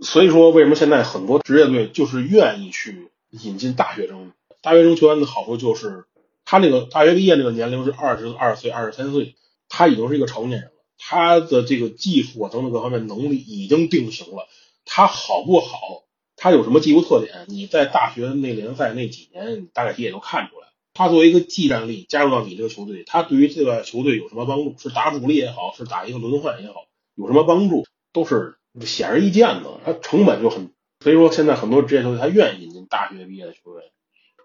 [0.01, 4.33] 所以说，为什么现在很多职业队就是愿意去引进大学生？
[4.63, 6.05] 大学生球员的好处就是，
[6.45, 9.35] 他那个大学毕业那个年龄是二十二岁、二十三岁，
[9.69, 14.47] 他已经是一个成年人了，他的这个技术啊等等各方面能力已经定型了。
[14.85, 16.05] 他好不好，
[16.37, 17.47] 他有什么技术特点？
[17.49, 20.69] 你在大学那联赛那几年，大概也都看出来。
[20.95, 24.77] 他作为一个技战力加入到你这个球队，他对于这个球队有什么帮助？
[24.79, 27.85] 是打主力也好，是打一个轮换也好，有什么帮助？
[28.13, 28.58] 都是。
[28.85, 33.85] 显而易见的，它成本就很，所以说现在很多职业球队他愿意引进大学毕业的球员，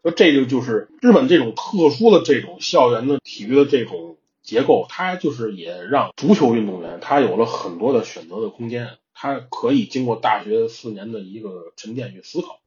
[0.04, 12.60] 那这就就是日本这种特殊的这种校园的体育的这种结构，它就是也让足球运动员他有了很多的选择的空间，他可以经过大学四年的一个沉淀与思考。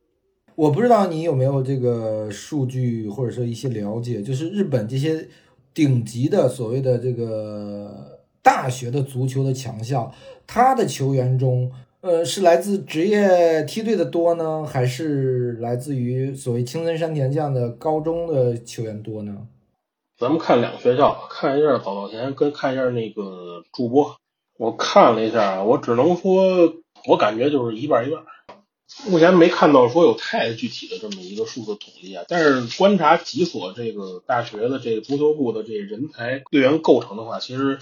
[0.54, 5.28] 我不知道你有没有这个数据或者说一些了解，就是日本这些
[5.74, 8.15] 顶级的所谓的这个
[8.46, 10.14] 大学的足球的强校。
[10.46, 19.48] 他的球员中，呃，是来自职业梯队的多呢，还是来自于所谓青森山田这样的高中的球员多呢？
[20.16, 24.16] 咱们看两个学校，看一下早稻田，跟看一下那个筑波。
[24.56, 26.72] 我看了一下，我只能说，
[27.08, 28.22] 我感觉就是一半一半。
[29.08, 37.80] 目前没看到说有太具体的这么一个数字统计啊，但是观察几所这个大学的这个足球部的这人才队员构成的话，其实。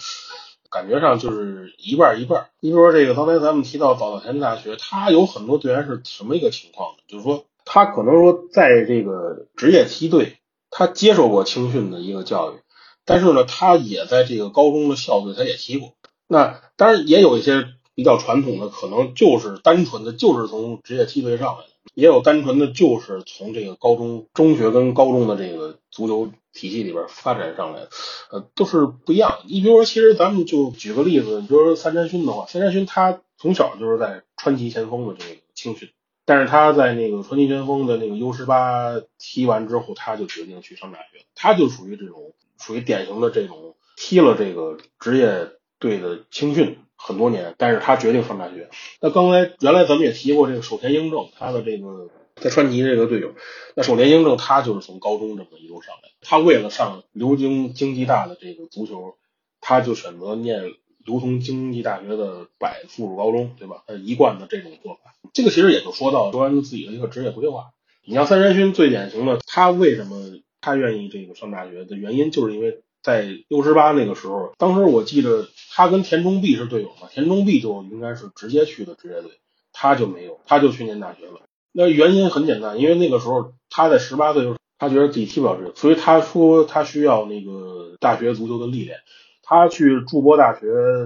[0.74, 2.48] 感觉上就是一半一半。
[2.58, 6.98] 你比如说这个，刚才咱们提到早稻田大学，他有很多队员是什么一个情况呢？
[7.06, 10.38] 就是说，他可能说在这个职业梯队，
[10.70, 12.56] 他接受过青训的一个教育，
[13.04, 15.92] 但是呢，他也在这个高中的校队，他也踢过。
[16.26, 26.30] 那当然也有一些比较传统的，可能就是单纯的就是从职业梯队上来的，也有单纯的就是从这个高中、中学跟高中的这个足球。
[26.56, 27.88] 体系里边发展上来，
[28.30, 29.40] 呃，都是不一样。
[29.48, 35.90] 你比如说，其实咱们就举个例子，你比如说三山勋的话，三山勋他从小就是在川崎前锋的这个青训，
[36.24, 45.48] 但是他在那个川崎前锋的那个 U 十八踢完之后，他就决定去上大学，他就属于这种属于典型的这种踢了这个职业
[45.80, 48.70] 队的青训很多年，但是他决定上大学。
[49.00, 52.10] 那刚才原来咱们也提过这个守田英正，他的这个。
[52.36, 53.32] 在川崎这个队友，
[53.76, 59.14] 那守田英正他就是从高中这么一路上来，他为了上流经经济大的这个足球，
[59.60, 60.60] 他就选择念
[61.04, 63.84] 流通经济大学的百附属高中，对吧？
[63.86, 67.66] 他一贯的这种做法，这个其实也就说到说完自己的一个职业规划。
[68.04, 70.16] 你像三山勋最典型的，他为什么
[70.60, 79.30] 他愿意这个上大学的原因，就是因为在六十八那个时候，当时我记得他跟田中碧是队友嘛，田中碧就应该是直接去的职业队，
[79.72, 81.42] 他就没有，他就去念大学了。
[81.70, 88.98] 那原因很简单，因为那个时候他在十八岁时候，他觉得自己踢不了这个，所以他说他需要那个大学足球的历练。
[89.42, 90.60] 他去筑波大学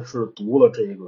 [0.04, 1.04] 是读了这个，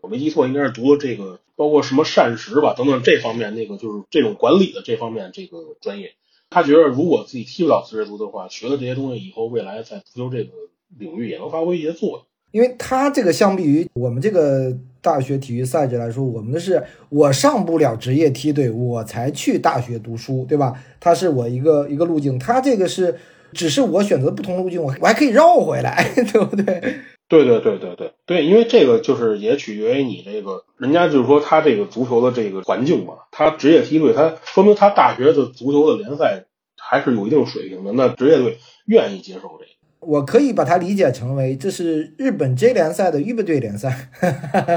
[0.00, 6.14] 我没记错，应该是读了这个，包括什么膳食吧等等这方面，那个就是这种管理的这方面这个专业。
[6.50, 10.50] 他觉得如果自己踢不了职业足的话，学了这些东西以后未来在足球这个
[10.98, 12.20] 领域也能发挥一些作用。
[12.50, 20.74] 因为他这个相比于我们这个大学体育赛制来说，我们的是我上不了职业梯队，我才去大学读书，对吧？
[20.98, 23.16] 他是我一个一个路径，他这个是
[23.52, 26.96] 只是我选择不同路径，我我还可以绕回来， 对不对？
[27.30, 36.44] 对对对对对对，因为这个就是也取决于你这个人家就是说他这个足球的这个环境嘛，他职业梯队，他说明他大学的足球的联赛。
[36.82, 39.70] 还是有一定水平的，那职业队愿意接受这个。
[40.00, 44.10] 我可以把它理解成为这是日本 J 联赛的预备队联赛。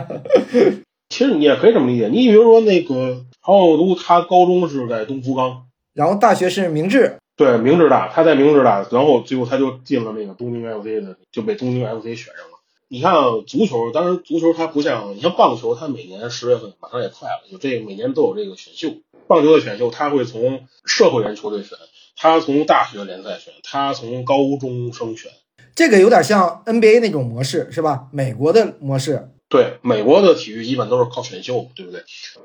[1.09, 5.63] 其实你也可以这么理解，你比如说那个曹晓都，他高中是在东福冈，
[5.95, 12.59] 然后大学是明治，对明治大，他在明治大，然后最后他就进了那个东京 FC 的，就被东京 FC 选上了。
[12.89, 13.13] 你看
[13.47, 18.97] 足球，当然足球它不像你像棒球，它每年十月份马上也快了，就这个每年都有这个选秀。
[19.25, 21.77] 棒球的选秀，他会从社会人球队选，
[22.15, 25.31] 他从大学联赛选，他从高中生选。
[25.73, 28.09] 这个有点像 NBA 那种模式，是吧？
[28.11, 29.29] 美国的模式。
[29.53, 32.03] 对，美国的体育基本都是靠选秀，对不对？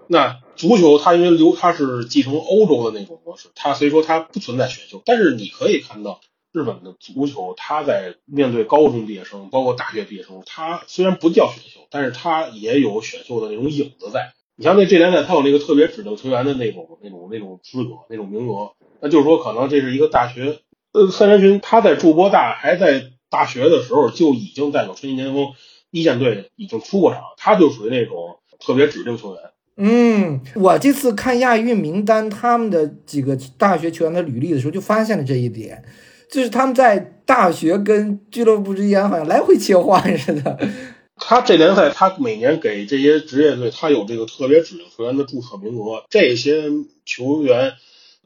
[0.08, 5.00] 那足球它因为流，它是继承欧洲的那种模式，它所以说它不存在选秀。
[5.06, 6.20] 但是你可以看到。
[6.50, 14.32] 日本的足球，它在面对高中毕业生，包括大学毕业生，它虽然不叫选秀，但是它也有选秀的那种影子在。
[14.56, 20.60] 你像那这联赛，它有那个特别指定球员的那种、那种、那种资格、那种名额，那就是说，可能这是一个大学，
[20.92, 25.48] 呃，三山群他在筑波大还在大学的时候就已经代表春季巅峰
[25.90, 28.16] 一线队已经出过场，他就属于那种
[28.58, 29.42] 特别指定球员。
[29.76, 35.84] 嗯，我这次看亚运名单他们的几个大学球员的履历的时候，就发现了这一点。
[36.30, 40.58] 就是他们在大学跟俱乐部之间好像来回切换似的。
[41.16, 46.04] 他这联赛，他每年给这些职业队，他有这个特别指定球员的注册名额。
[46.10, 46.64] 这些
[47.04, 47.72] 球员，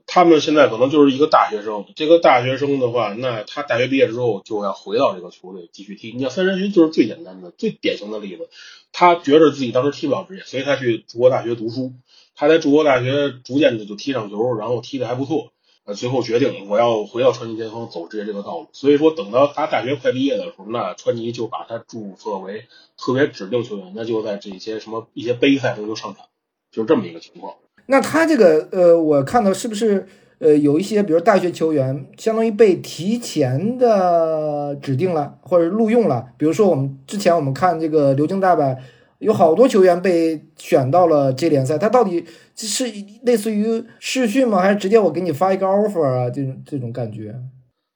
[0.06, 1.84] 他们现在可能就是一个大学生。
[1.96, 6.12] 这个大学生的话，那他大学毕业之后就要回到这个球队继续踢。
[6.12, 8.48] 你像三山勋就是最简单的、最典型的例子。
[8.92, 11.92] 他觉着自己当时踢不了职业，所以他去筑国大学读书。
[12.34, 15.52] 他在筑国大学逐渐的就踢上球，然后踢的还不错。
[15.84, 26.26] 呃，最后决定我要回到川崎前锋走职业这个道路，所以说等到他大学快毕业的时候，那川崎就把他注册为特别指定球员，那就在这些什么一些杯赛中就上场，
[26.70, 27.56] 就是这么一个情况。
[27.86, 30.06] 那他这个呃，我看到是不是
[30.38, 36.26] 呃有一些，比如大学球员，相当于被提前的指定了或者录用了？
[36.36, 38.76] 比如说我们之前我们看这个流经大阪。
[39.18, 42.24] 有好多球员被选到了这联赛，他到底
[42.56, 42.86] 是
[43.22, 44.58] 类似于试训吗？
[44.60, 46.28] 还是直接我给你发一个 offer 啊？
[46.28, 47.32] 这种这种感觉，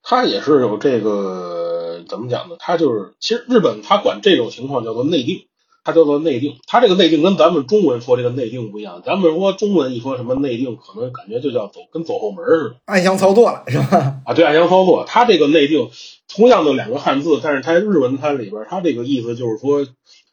[0.05, 2.55] 他也是有这个怎么讲呢？
[2.61, 5.46] 他就是其实日本他管这种情况叫做内定，
[5.87, 6.57] 他叫做内定。
[6.67, 14.21] 它这个内定跟咱们中文说这个内定不一样，咱们说中文一说什么内定，可能感觉就叫走跟走后门似的，暗箱操作了是吧？
[14.27, 15.05] 啊，对，暗箱操作。
[15.07, 15.89] 它这个内定
[16.29, 19.87] 同样的两个汉字，但是它日文它里边，它这个意思就是说。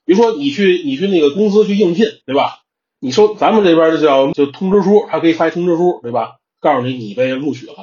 [0.05, 2.59] 比如说你去你去那个公司去应聘，对吧？
[2.99, 6.39] 你说咱们这边就叫就通知书，还可以发通知书，对吧？
[6.59, 7.73] 告诉你你被录取了。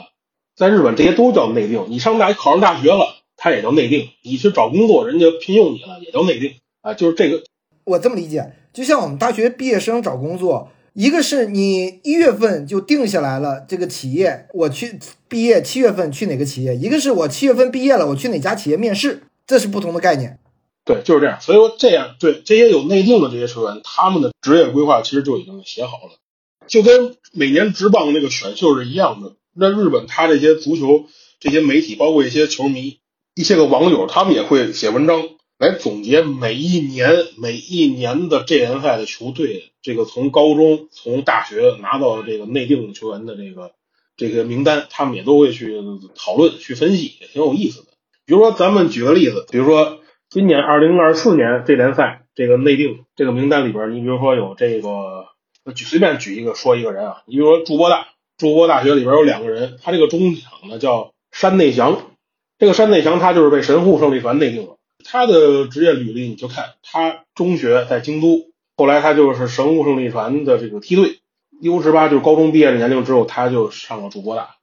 [0.55, 1.87] 在日本这些都叫内定。
[1.89, 4.11] 你上大考上大学了，它也叫内定。
[4.23, 6.93] 你去找工作，人家聘用你了，也叫内定啊。
[6.93, 7.43] 就是这个，
[7.85, 20.39] 我这么理解，就像我们大学毕业生找工作，一个是你一月份就定下来了这个企业，我去毕业七月份去哪个企业；一个是我七月份毕业了，我去哪家企业面试，这是不同的概念。
[20.85, 21.41] 对，就是这样。
[21.41, 26.19] 所以说，这样对这些有内定的这些球员，他们的职业规划其实就已经写好了，
[26.67, 29.35] 就跟每年职棒那个选秀是一样的。
[29.55, 31.05] 那日本他这些足球
[31.39, 32.99] 这些媒体，包括一些球迷、
[33.35, 35.23] 一些个网友，他们也会写文章
[35.61, 43.73] 来总结每一年每一年的这联赛的球队，这个从高中、从大学拿到这个内定球员的这个
[44.17, 45.81] 这个名单，他们也都会去
[46.17, 47.93] 讨论、去分析，也挺有意思的。
[48.27, 50.01] 比如说，咱们举个例子，比如说。
[50.33, 55.27] 今年二零二四年这联赛这个内定这个名单里边，你比如说有这个，
[55.75, 58.07] 举随便举一个说一个人啊，你比如说筑波大，
[58.39, 62.13] 筑波大学里边有两个人，他这个中场呢叫山内祥，
[62.61, 71.21] 这个山内祥他就是被神户胜利船内定了，他的职业履历你就看他中学在京都，后来他就是神户胜利船的这个梯队
[71.61, 74.57] ，U 十八就是高中毕业的年龄之后他就上了筑波大，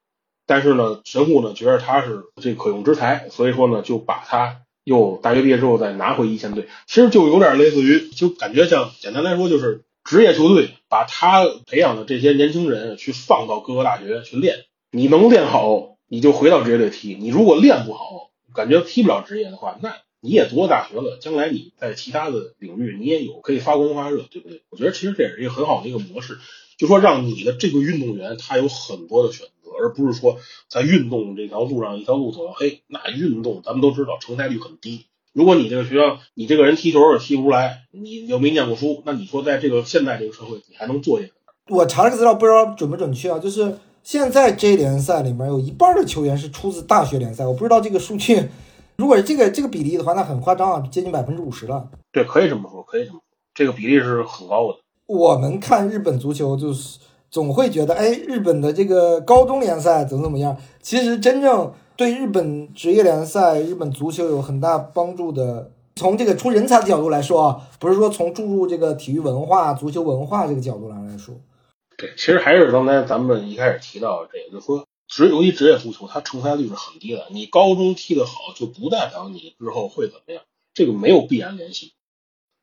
[0.46, 4.62] 但是呢神户呢觉得他是这可用之才，所以说呢就把他。
[4.88, 14.60] 又大学毕业之后再拿回一线队，其实就有点类似于，就感觉像简单来说就是职业球队把他培养的这些年轻人去放到各个大学去练，
[14.90, 24.62] 你能练好你就回到职业队踢，你如果练不好，感觉踢不了职业的话，那你也读过大学了，将来你在其他的领域你也有可以发光发热，对不对？
[24.70, 26.38] 我觉得其实这也是一个很好的一个模式，
[26.78, 29.52] 就说让你的这个运动员他有很多的选择。
[29.80, 35.06] 而不是说在运动这条路上一条路走到黑，那运动咱们都知道成才率很低。
[35.34, 41.34] 如果你这个学校你这个人踢球也踢不出来，你又没念过书，那你说在这个现在这个社会，你还能做些什
[41.68, 41.78] 么？
[41.78, 48.50] 我查了个资料，不知道准不准确啊，就是现在 J 联赛里面有一半的球员是出自大学联赛，我不知道这个数据，
[48.98, 51.90] 如果是这个这个比例的话，那很夸张啊，接近百分之五十了。
[52.12, 53.24] 对，可以这么说，可以这么说，
[53.54, 54.80] 这个比例是很高的。
[55.06, 57.00] 我们看日本足球就是。
[57.30, 60.56] 总会觉得，哎，日本的这个高中联赛怎么怎么样？
[60.82, 71.36] 其实真正对日本职业联赛、日本足球有很大帮助的，从这个出人才的角度来说啊，不是说从注入这个体育文化、足球文化这个角度上来说。
[71.98, 77.28] 对，其实还是刚才咱们一开始提到这个，就说职尤其职业足球，它成才率是很低的。
[77.32, 80.44] 你高中踢得好，就不代表你之后会怎么样，
[80.74, 81.94] 这个没有必然联系。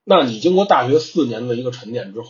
[0.05, 2.29] 那你经过大学四年的一个沉淀之后。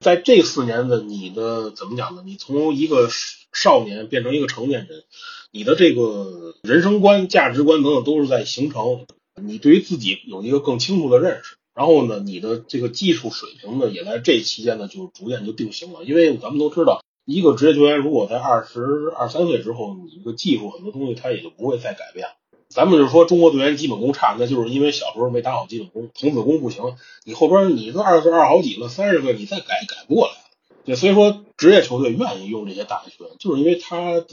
[0.00, 2.22] 在这四年的你的怎么讲呢？
[2.26, 3.08] 你从一个
[3.54, 5.04] 少年变成一个成年人，
[5.50, 9.06] 你的这个人生观、价值观等等都是在形成。
[9.40, 16.04] 你对于自己有一个更清楚的认识，然后呢，你的这个技术水平呢，也在这期间呢就逐渐就定型了。
[16.04, 18.82] 因为咱们都知道，一个职业球员如果在二十
[19.16, 22.34] 二三岁之后，你这个技术很多东西他也就不会再改变了。
[22.68, 26.82] 咱们就说中国队员基本功差，那就是因为小时候没打好基本功，童子功不行。
[27.24, 30.38] 你后边你都二十岁二好几了，三十岁你再改改不过来了。
[30.84, 34.26] 对，所以说职业球队愿意用这些大学球员，就是因为他的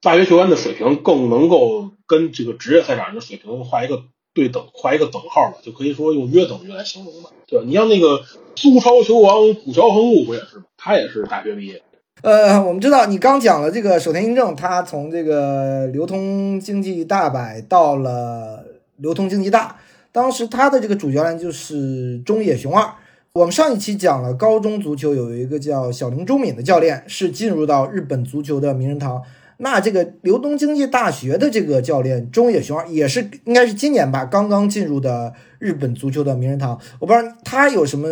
[0.00, 7.30] 大学球员的水平更能够跟这个职业赛场的水平画一个对等，画一个等号吧，就可以说用约等于来形容吧。
[7.46, 7.64] 对吧？
[7.66, 10.64] 你像那个苏超球王古桥亨悟不也是吗？
[10.76, 11.82] 他也是大学毕业。
[12.22, 18.64] 呃，我们知道你刚讲了这个守田英正，他从这个流通经济大摆到了
[18.96, 19.76] 流通经济大，
[20.10, 22.90] 当时他的这个主教练就是中野雄二。
[23.34, 29.22] 我们上一期讲了高中足球有一个叫小林忠敏的教练，是进入到日本足球的名人堂。
[29.60, 36.80] 那这个流通经济大学的这个教练中野雄二也是应该是今年吧，刚刚进入的日本足球的名人堂。
[37.00, 38.08] 我不知道他有什么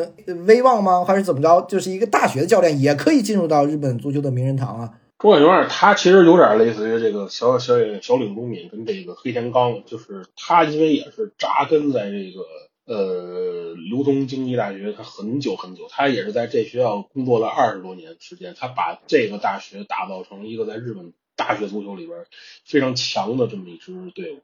[0.47, 1.61] 威望吗，还是怎么着？
[1.68, 4.94] 就是一个大学的教练也可以进入到日本足球的名人堂啊。
[5.20, 21.12] 中野雄二他其实有点类似于这个小小小岭中敏跟这个黑田刚，就是他因为也是扎根在这个呃流通经济大学，他很久很久，他也是在这学校工作了二十多年时间，他把这个大学打造成一个在日本。
[21.37, 22.24] 大学足球里边
[22.64, 24.41] 非常强的这么一支队伍，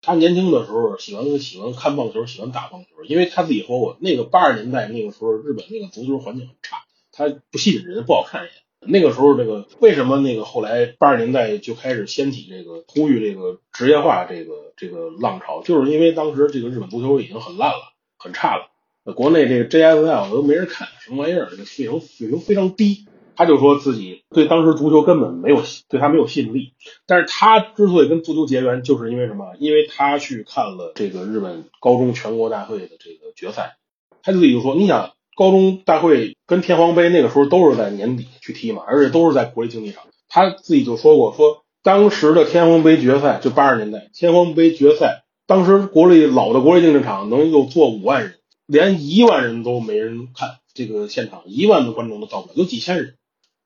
[0.00, 8.50] 他年轻的时候喜欢喜欢看棒球，喜欢打棒球，因为他自己说过，那个八十年代那个时候日本那个足球环境很差，他不吸引人，不好看眼。
[8.80, 18.68] 那个时候这个为什么那个后来八十年代就开始掀起这个呼吁这个职业化这个这个浪潮，就是因为当时这个日本足球已经很烂了，很差了，
[19.14, 23.08] 国内这个 JFL 都没人看，什么玩意儿，这个水平水平非常低。
[23.38, 26.72] 他就说自己对当时足球根本没有对他没有吸引力，
[27.06, 29.54] 但是他之所以跟足球结缘，就是因为什么？
[29.60, 33.76] 因为他去看了这个日本高中全国大会的这个决赛，
[34.24, 48.34] 他自己就说：“你想，高中大会跟天皇杯那个时候都是在年底去踢嘛，而且都是在国立竞技场。”他自己就说过：“说当时的天皇杯决赛，就八十年代天皇杯决赛，当时国立老的国立竞技场能够坐五万人，
[48.66, 53.14] 连一万人都没人看这个现场，一万的观众都到不了，有几千人。”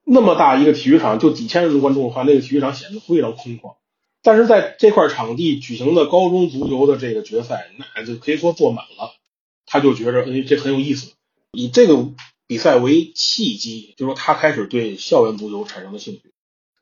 [0.04, 3.76] 那么大一个体育场，就几千人的观众的话，那个体育场显得非常空旷。
[4.22, 9.14] 但是在这块场地举行的高中足球的这个决赛，那就可以说坐满了。
[9.66, 11.12] 他就觉着，哎，这很有意思。
[11.52, 12.08] 以这个
[12.46, 16.32] 比赛为契机，就说他开始对校园足球产生了兴趣。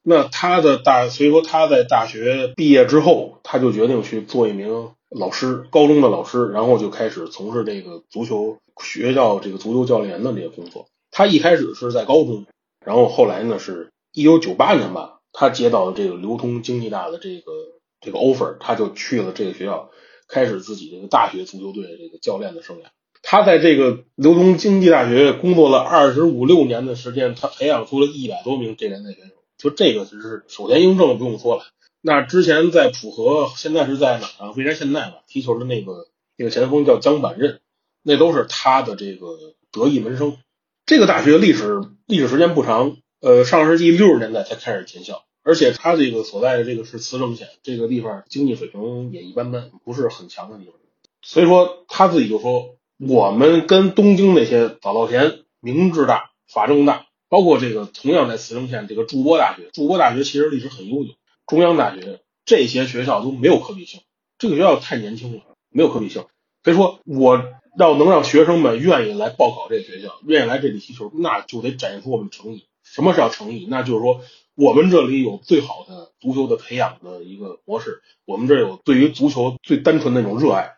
[0.03, 10.89] 那他的大，所以说他在大学毕业之后，他就决定去做一名老师，高中的老师，然后就开始从事这个足球学校这个足球教练员的这些工作。
[11.11, 12.45] 他一开始是在高中。
[12.85, 17.53] 然后后来呢，是一九九八年吧，他接到了这个流通经济大的这个
[18.01, 19.91] 这个 offer，他就去了这个学校，
[20.29, 22.85] 开始自己这个大学足球队的这个教练的生涯。
[23.23, 29.35] 他在这个流通经济大学工作了二十五六年的时间，他培养出了一百多名这联赛选手。
[29.59, 31.65] 就这个是首先英正不用说了，
[32.01, 34.53] 那之前在浦和，现在是在哪啊？
[34.53, 36.09] 蔚山现代吧，踢球的那个
[36.39, 37.61] 那个前锋叫江板任，
[38.03, 39.27] 那都是他的这个
[39.71, 40.39] 得意门生。
[40.87, 50.75] 这个大学历史历史时间不长，呃，上世纪六十年代才开始建校，而且它这个所在的这个是茨城县，这个地方经济水平也一般般，不是很强的地方。
[51.23, 61.11] 所以说他自己就说，我们跟东京那些早稻田、明治大、法政大，包括这个同样在茨城县这个筑波大学，筑波大学其实历史很悠久，
[61.47, 64.01] 中央大学这些学校都没有可比性，
[64.37, 66.25] 这个学校太年轻了，没有可比性。
[66.65, 67.41] 所以说我。
[67.79, 72.67] 要能让学生们愿意来报考这学校，愿意来这里踢球，那就得展现出我们诚意。
[72.83, 73.67] 什么是要诚意？
[73.71, 74.21] 那就是说，
[74.57, 80.73] 我们这里有最好的足球的培养的一个模式，我们这有对于足球最单纯的那种热爱。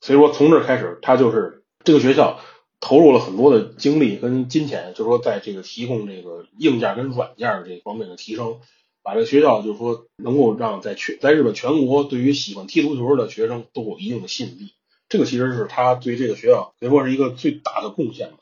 [0.00, 2.38] 所以说，从这开始，他就是这个学校
[2.78, 8.60] 投入了很多的精力跟金钱，就是说，在这个提供这个硬件跟软件这方面的提升，
[9.02, 14.72] 把这个学校就是说能够让在全在日本全国对于喜欢踢足球的学生都有一定的吸引力。
[15.08, 18.38] 这个其实是他对这个学校可以说是一个最大的贡献吧。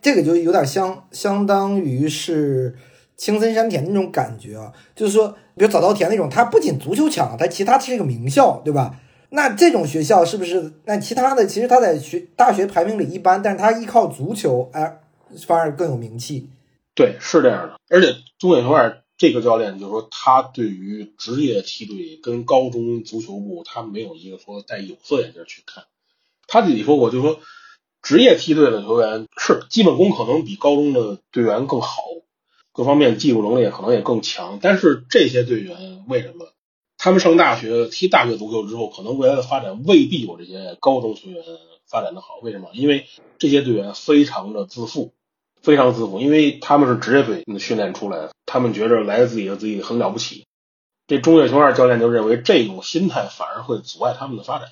[0.00, 2.76] 这个就有点相相当于是
[3.16, 9.00] 青森山田那种感觉啊，就是说，比如早稻田那种，它不仅足球强，它其他是一个名校，对吧？
[9.30, 10.72] 那这种学校是不是？
[10.84, 15.00] 那其他的其实他在学大学排名里一般，但是他依靠足球，哎，
[15.46, 16.48] 反而更有名气。
[16.94, 17.78] 对，是这样的。
[17.90, 25.84] 而且中野雄二这个教练，就是说他对于职业梯队跟高中足球部，他没有一个说戴有色眼镜去看。
[26.48, 27.38] 他自己说过，就说
[28.02, 32.02] 职业梯队的球员是基本功可能比高中的队员更好，
[32.72, 34.58] 各方面技术能力可能也更强。
[34.60, 36.46] 但是这些队员为什么？
[36.96, 41.44] 他们上大学踢大学足球之后，可能未来的发展未必有这些高中球员
[41.86, 42.38] 发展的好。
[42.42, 42.70] 为什么？
[42.72, 43.06] 因为
[43.38, 45.12] 这些队员非常的自负，
[45.62, 50.46] 非常自负，因为他们是职业队训练出来的，他们觉着来自己的自己很了不起。
[51.06, 54.68] 这中越雄二教练就认为这种心态反而会阻碍他们的发展，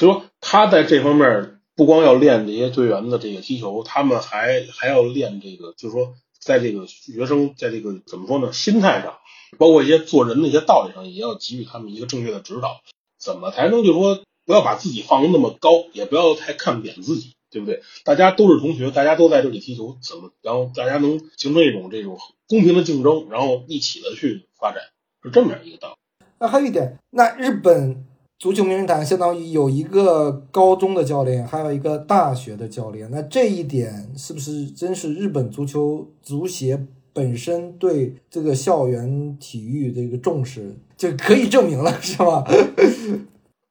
[0.00, 9.18] 所以说他在这方面不光要练这些队员的这个踢球，他们还还要练这个，就是说在这个学生在这个怎么说呢，心态上。
[9.58, 12.80] 包括一些做人的一些道理上，也要给予他们一个正确的指导。
[13.18, 17.82] 怎么才能就是说不要把自己放的那么高，也不要太看扁自己，对不对？
[18.04, 22.16] 大家都是同学，大家都在这里踢球，怎么然后大家能形成一种这种
[22.48, 24.80] 公平的竞争，然后一起的去发展，
[25.22, 26.24] 是这么样一个道理。
[26.38, 28.06] 那还有一点，那日本
[28.40, 33.06] 足球名人堂相当于有一个高中的教练，还有一个大学的教练。
[33.12, 36.86] 那这一点是不是真是日本足球足协？
[37.12, 42.42] 本身对这个校园体育的一个重视就可以证明了，是吧？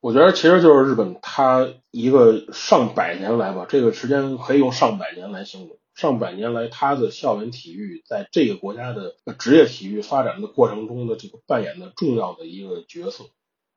[0.01, 5.78] 我觉得其实就是日本，它一个上百年来吧，这个时间可以用上百年来形容。
[5.95, 13.24] 上百年来，它的校园体育在这个国家的职业体育发展的过程中的这个扮演的重要的一个角色，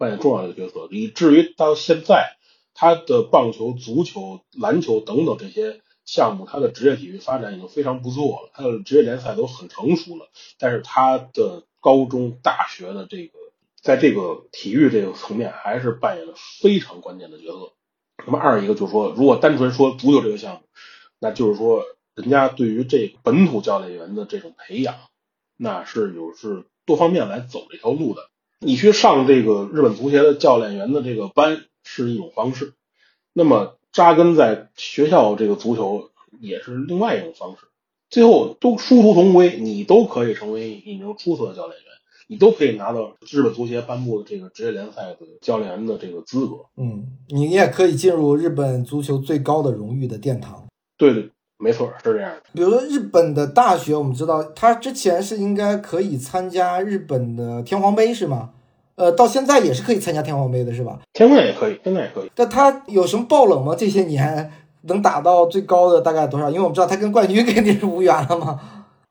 [0.02, 2.36] 扮演重要的角色，以至于到现在，
[2.74, 5.80] 他的棒球、足球、篮球等等这些。
[6.04, 10.28] 项目他的职业体育发展已经非常不错了，他的职业联赛都很成熟了。
[10.58, 13.38] 但是他的高中、大学的这个，
[13.80, 17.72] 在这个体育这个层面，还是扮演了非常关键的角色。
[18.26, 20.62] 那么二一个就是说，如果单纯说足球这个项目，
[21.20, 21.84] 那就是说，
[22.16, 24.96] 人家对于这个本土教练员的这种培养，
[25.56, 28.28] 那是有是多方面来走这条路的。
[28.62, 32.72] 你去上这个日本足协的教练员的这个班是一种方式，
[33.32, 33.76] 那么。
[33.92, 36.08] 扎根在学校这个足球
[36.40, 37.66] 也是另外一种方式，
[38.08, 41.86] 最后都殊途同归，你都可以成为一名出色的教练员，
[42.26, 46.64] 你都可以拿到日本足协颁布的这个职业联赛的教练员的这个资格。
[46.78, 50.66] 嗯，你也可以进入日本足球最高的荣誉的殿堂。
[50.96, 51.30] 对对，
[51.62, 52.42] 没错，是这样的。
[52.52, 58.50] 比如说日本的大学，我们知道他之前是应该可以参加日本的天皇杯，是吗？
[58.96, 60.98] 呃，到现在也是可以参加天皇杯的，是吧？
[61.12, 62.30] 天皇也可以，现在也可以。
[62.34, 63.76] 但他有什么爆冷吗？
[63.78, 64.50] 这些年
[64.82, 66.50] 能打到最高的大概多少？
[66.50, 68.58] 因为我们知道他跟冠军 肯定是无缘了嘛。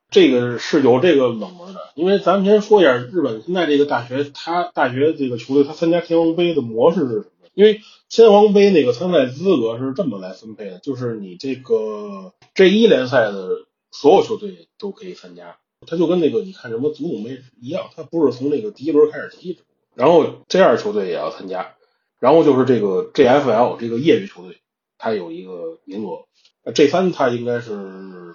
[0.09, 7.23] 这个是有这个冷门的，因为咱们先说一下日本现在这个大学，他大学这个球队他参加天皇杯的模式是什么？
[7.53, 19.59] 因为先皇杯那个参赛资格是这么来分配的，就是你这个 J 一联赛的所有球队都可以参加，他就跟那个你看什么足总杯一样，他不是从那个第一轮开始踢。
[19.93, 21.75] 然后 J 二球队也要参加，
[22.19, 24.61] 然后就是这个 JFL 这个业余球队，
[24.97, 26.25] 它有一个名额。
[26.63, 27.73] 那 J 三它应该是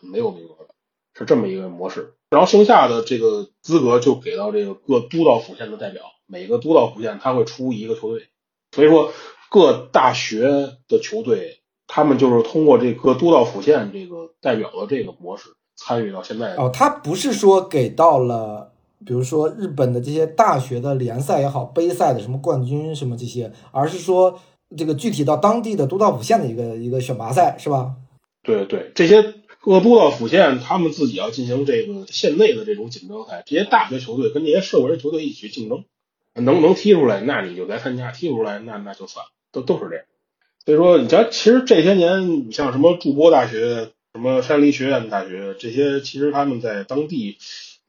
[0.02, 0.74] 没有名额的，
[1.14, 2.12] 是这么一个模式。
[2.28, 8.28] 然后剩下的这个资格就给到这个各都道府县的代表，每个都道府县他会出一个球队。
[8.76, 9.10] 所以说
[9.50, 10.42] 各大学
[10.86, 16.54] 的球队，他们就是通过这个都道府县这个代表的这个模式参与到现在。
[16.56, 18.72] 哦，他不是说给到了。
[19.04, 24.40] 比如说日本的这些大学的联赛也好，杯赛的什么冠军什么这些，而是说
[24.74, 27.94] 这个具体到当地的都道府县的一个一个选拔赛，是吧？
[28.42, 29.22] 对对，这些
[29.60, 35.84] 各都道府县他们自己要进行这个县内的这种锦标赛，这些大学球队跟这些社会人球队一起竞争，
[36.44, 40.04] 能不能踢出来，那你就来参加；踢不出来，那那就算，都都是这样。
[40.64, 47.38] 所以说，你像其实这些年，你像什么筑波大学、什么山梨学院大学这些，其实他们在当地。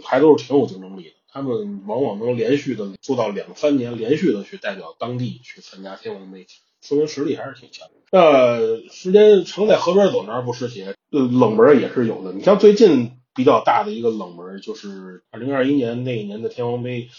[0.04, 6.46] 还都是挺有竞争力的，他们往往能连续的做到两三年连续的去代表当地去参加天皇杯，
[6.84, 7.88] 说明实力还是挺强。
[8.12, 8.60] 那，
[8.92, 10.94] 时间常在河边走，哪不湿鞋？
[11.12, 12.32] 呃，冷门也是有的。
[12.32, 17.10] 你像最近比较大的一个冷门，就是二零二一年那一年的天皇杯，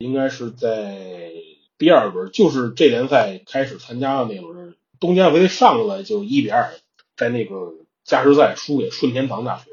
[0.00, 0.98] 应该是在
[1.76, 6.70] 第二轮，就是这联赛开始参加的那轮，东京卫上来就一比二，
[7.18, 9.64] 在那个加时赛输给顺天堂大学。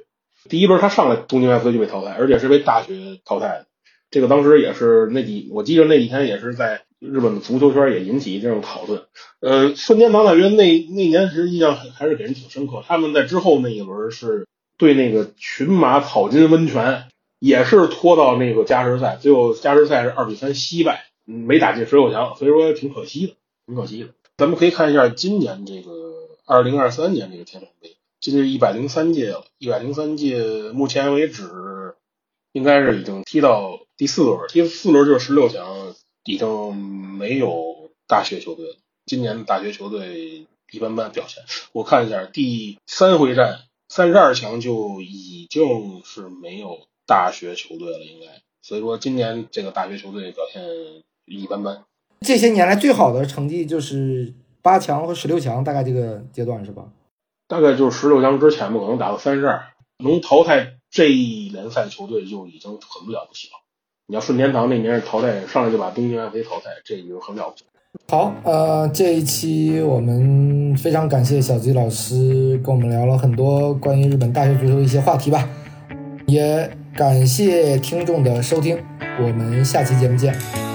[0.49, 3.67] 第一轮他上来东京 FC 就被淘汰，而且是被大学淘汰的。
[4.11, 9.03] 这个当时也是那几，我记得那几天也是在日本的足球圈也引起这种讨论。
[9.39, 12.83] 呃，顺天堂大学那那年其实印象还还是给人挺深刻。
[12.85, 14.45] 他们在之后那一轮是
[14.77, 17.07] 对那个群马草津温泉
[17.39, 23.33] 也是拖到那个加时赛，最后加时赛是二比三惜败，没打进十六强，所以说挺可惜的，
[23.65, 24.09] 挺可惜的。
[24.37, 25.91] 咱们可以看一下今年这个
[26.45, 31.43] 二零二三年这个天皇杯，这是一百零三届了，一百零三届目前为止
[32.53, 38.75] 应该是已经踢到第四轮，第四轮就是十六强，已经没有大学球队了。
[39.05, 48.27] 今年的大学球队一般般表现，我看一下第三回战三十二强就已经是没有大学球队了，应该。
[48.61, 50.61] 所以说今年这个大学球队表现
[51.25, 51.83] 一般般。
[52.21, 56.83] 这些年来最好的成绩就是八强和十六强，大概这个阶段是吧？
[57.47, 59.63] 大概就是十六强之前吧，可能打到三十二，
[60.03, 63.53] 能淘汰这一联赛球队就已经很不了不起了。
[64.07, 67.63] 你要顺天堂那年是淘汰上来就把东京 F A 淘汰，这已经很了不起。
[68.09, 75.49] 好，呃，这一期我们非常感谢小吉老师跟我们聊了很多关于日本大学足球的一些话题吧，
[76.27, 78.83] 也感谢听众的收听，
[79.21, 80.66] 我们下期节目见。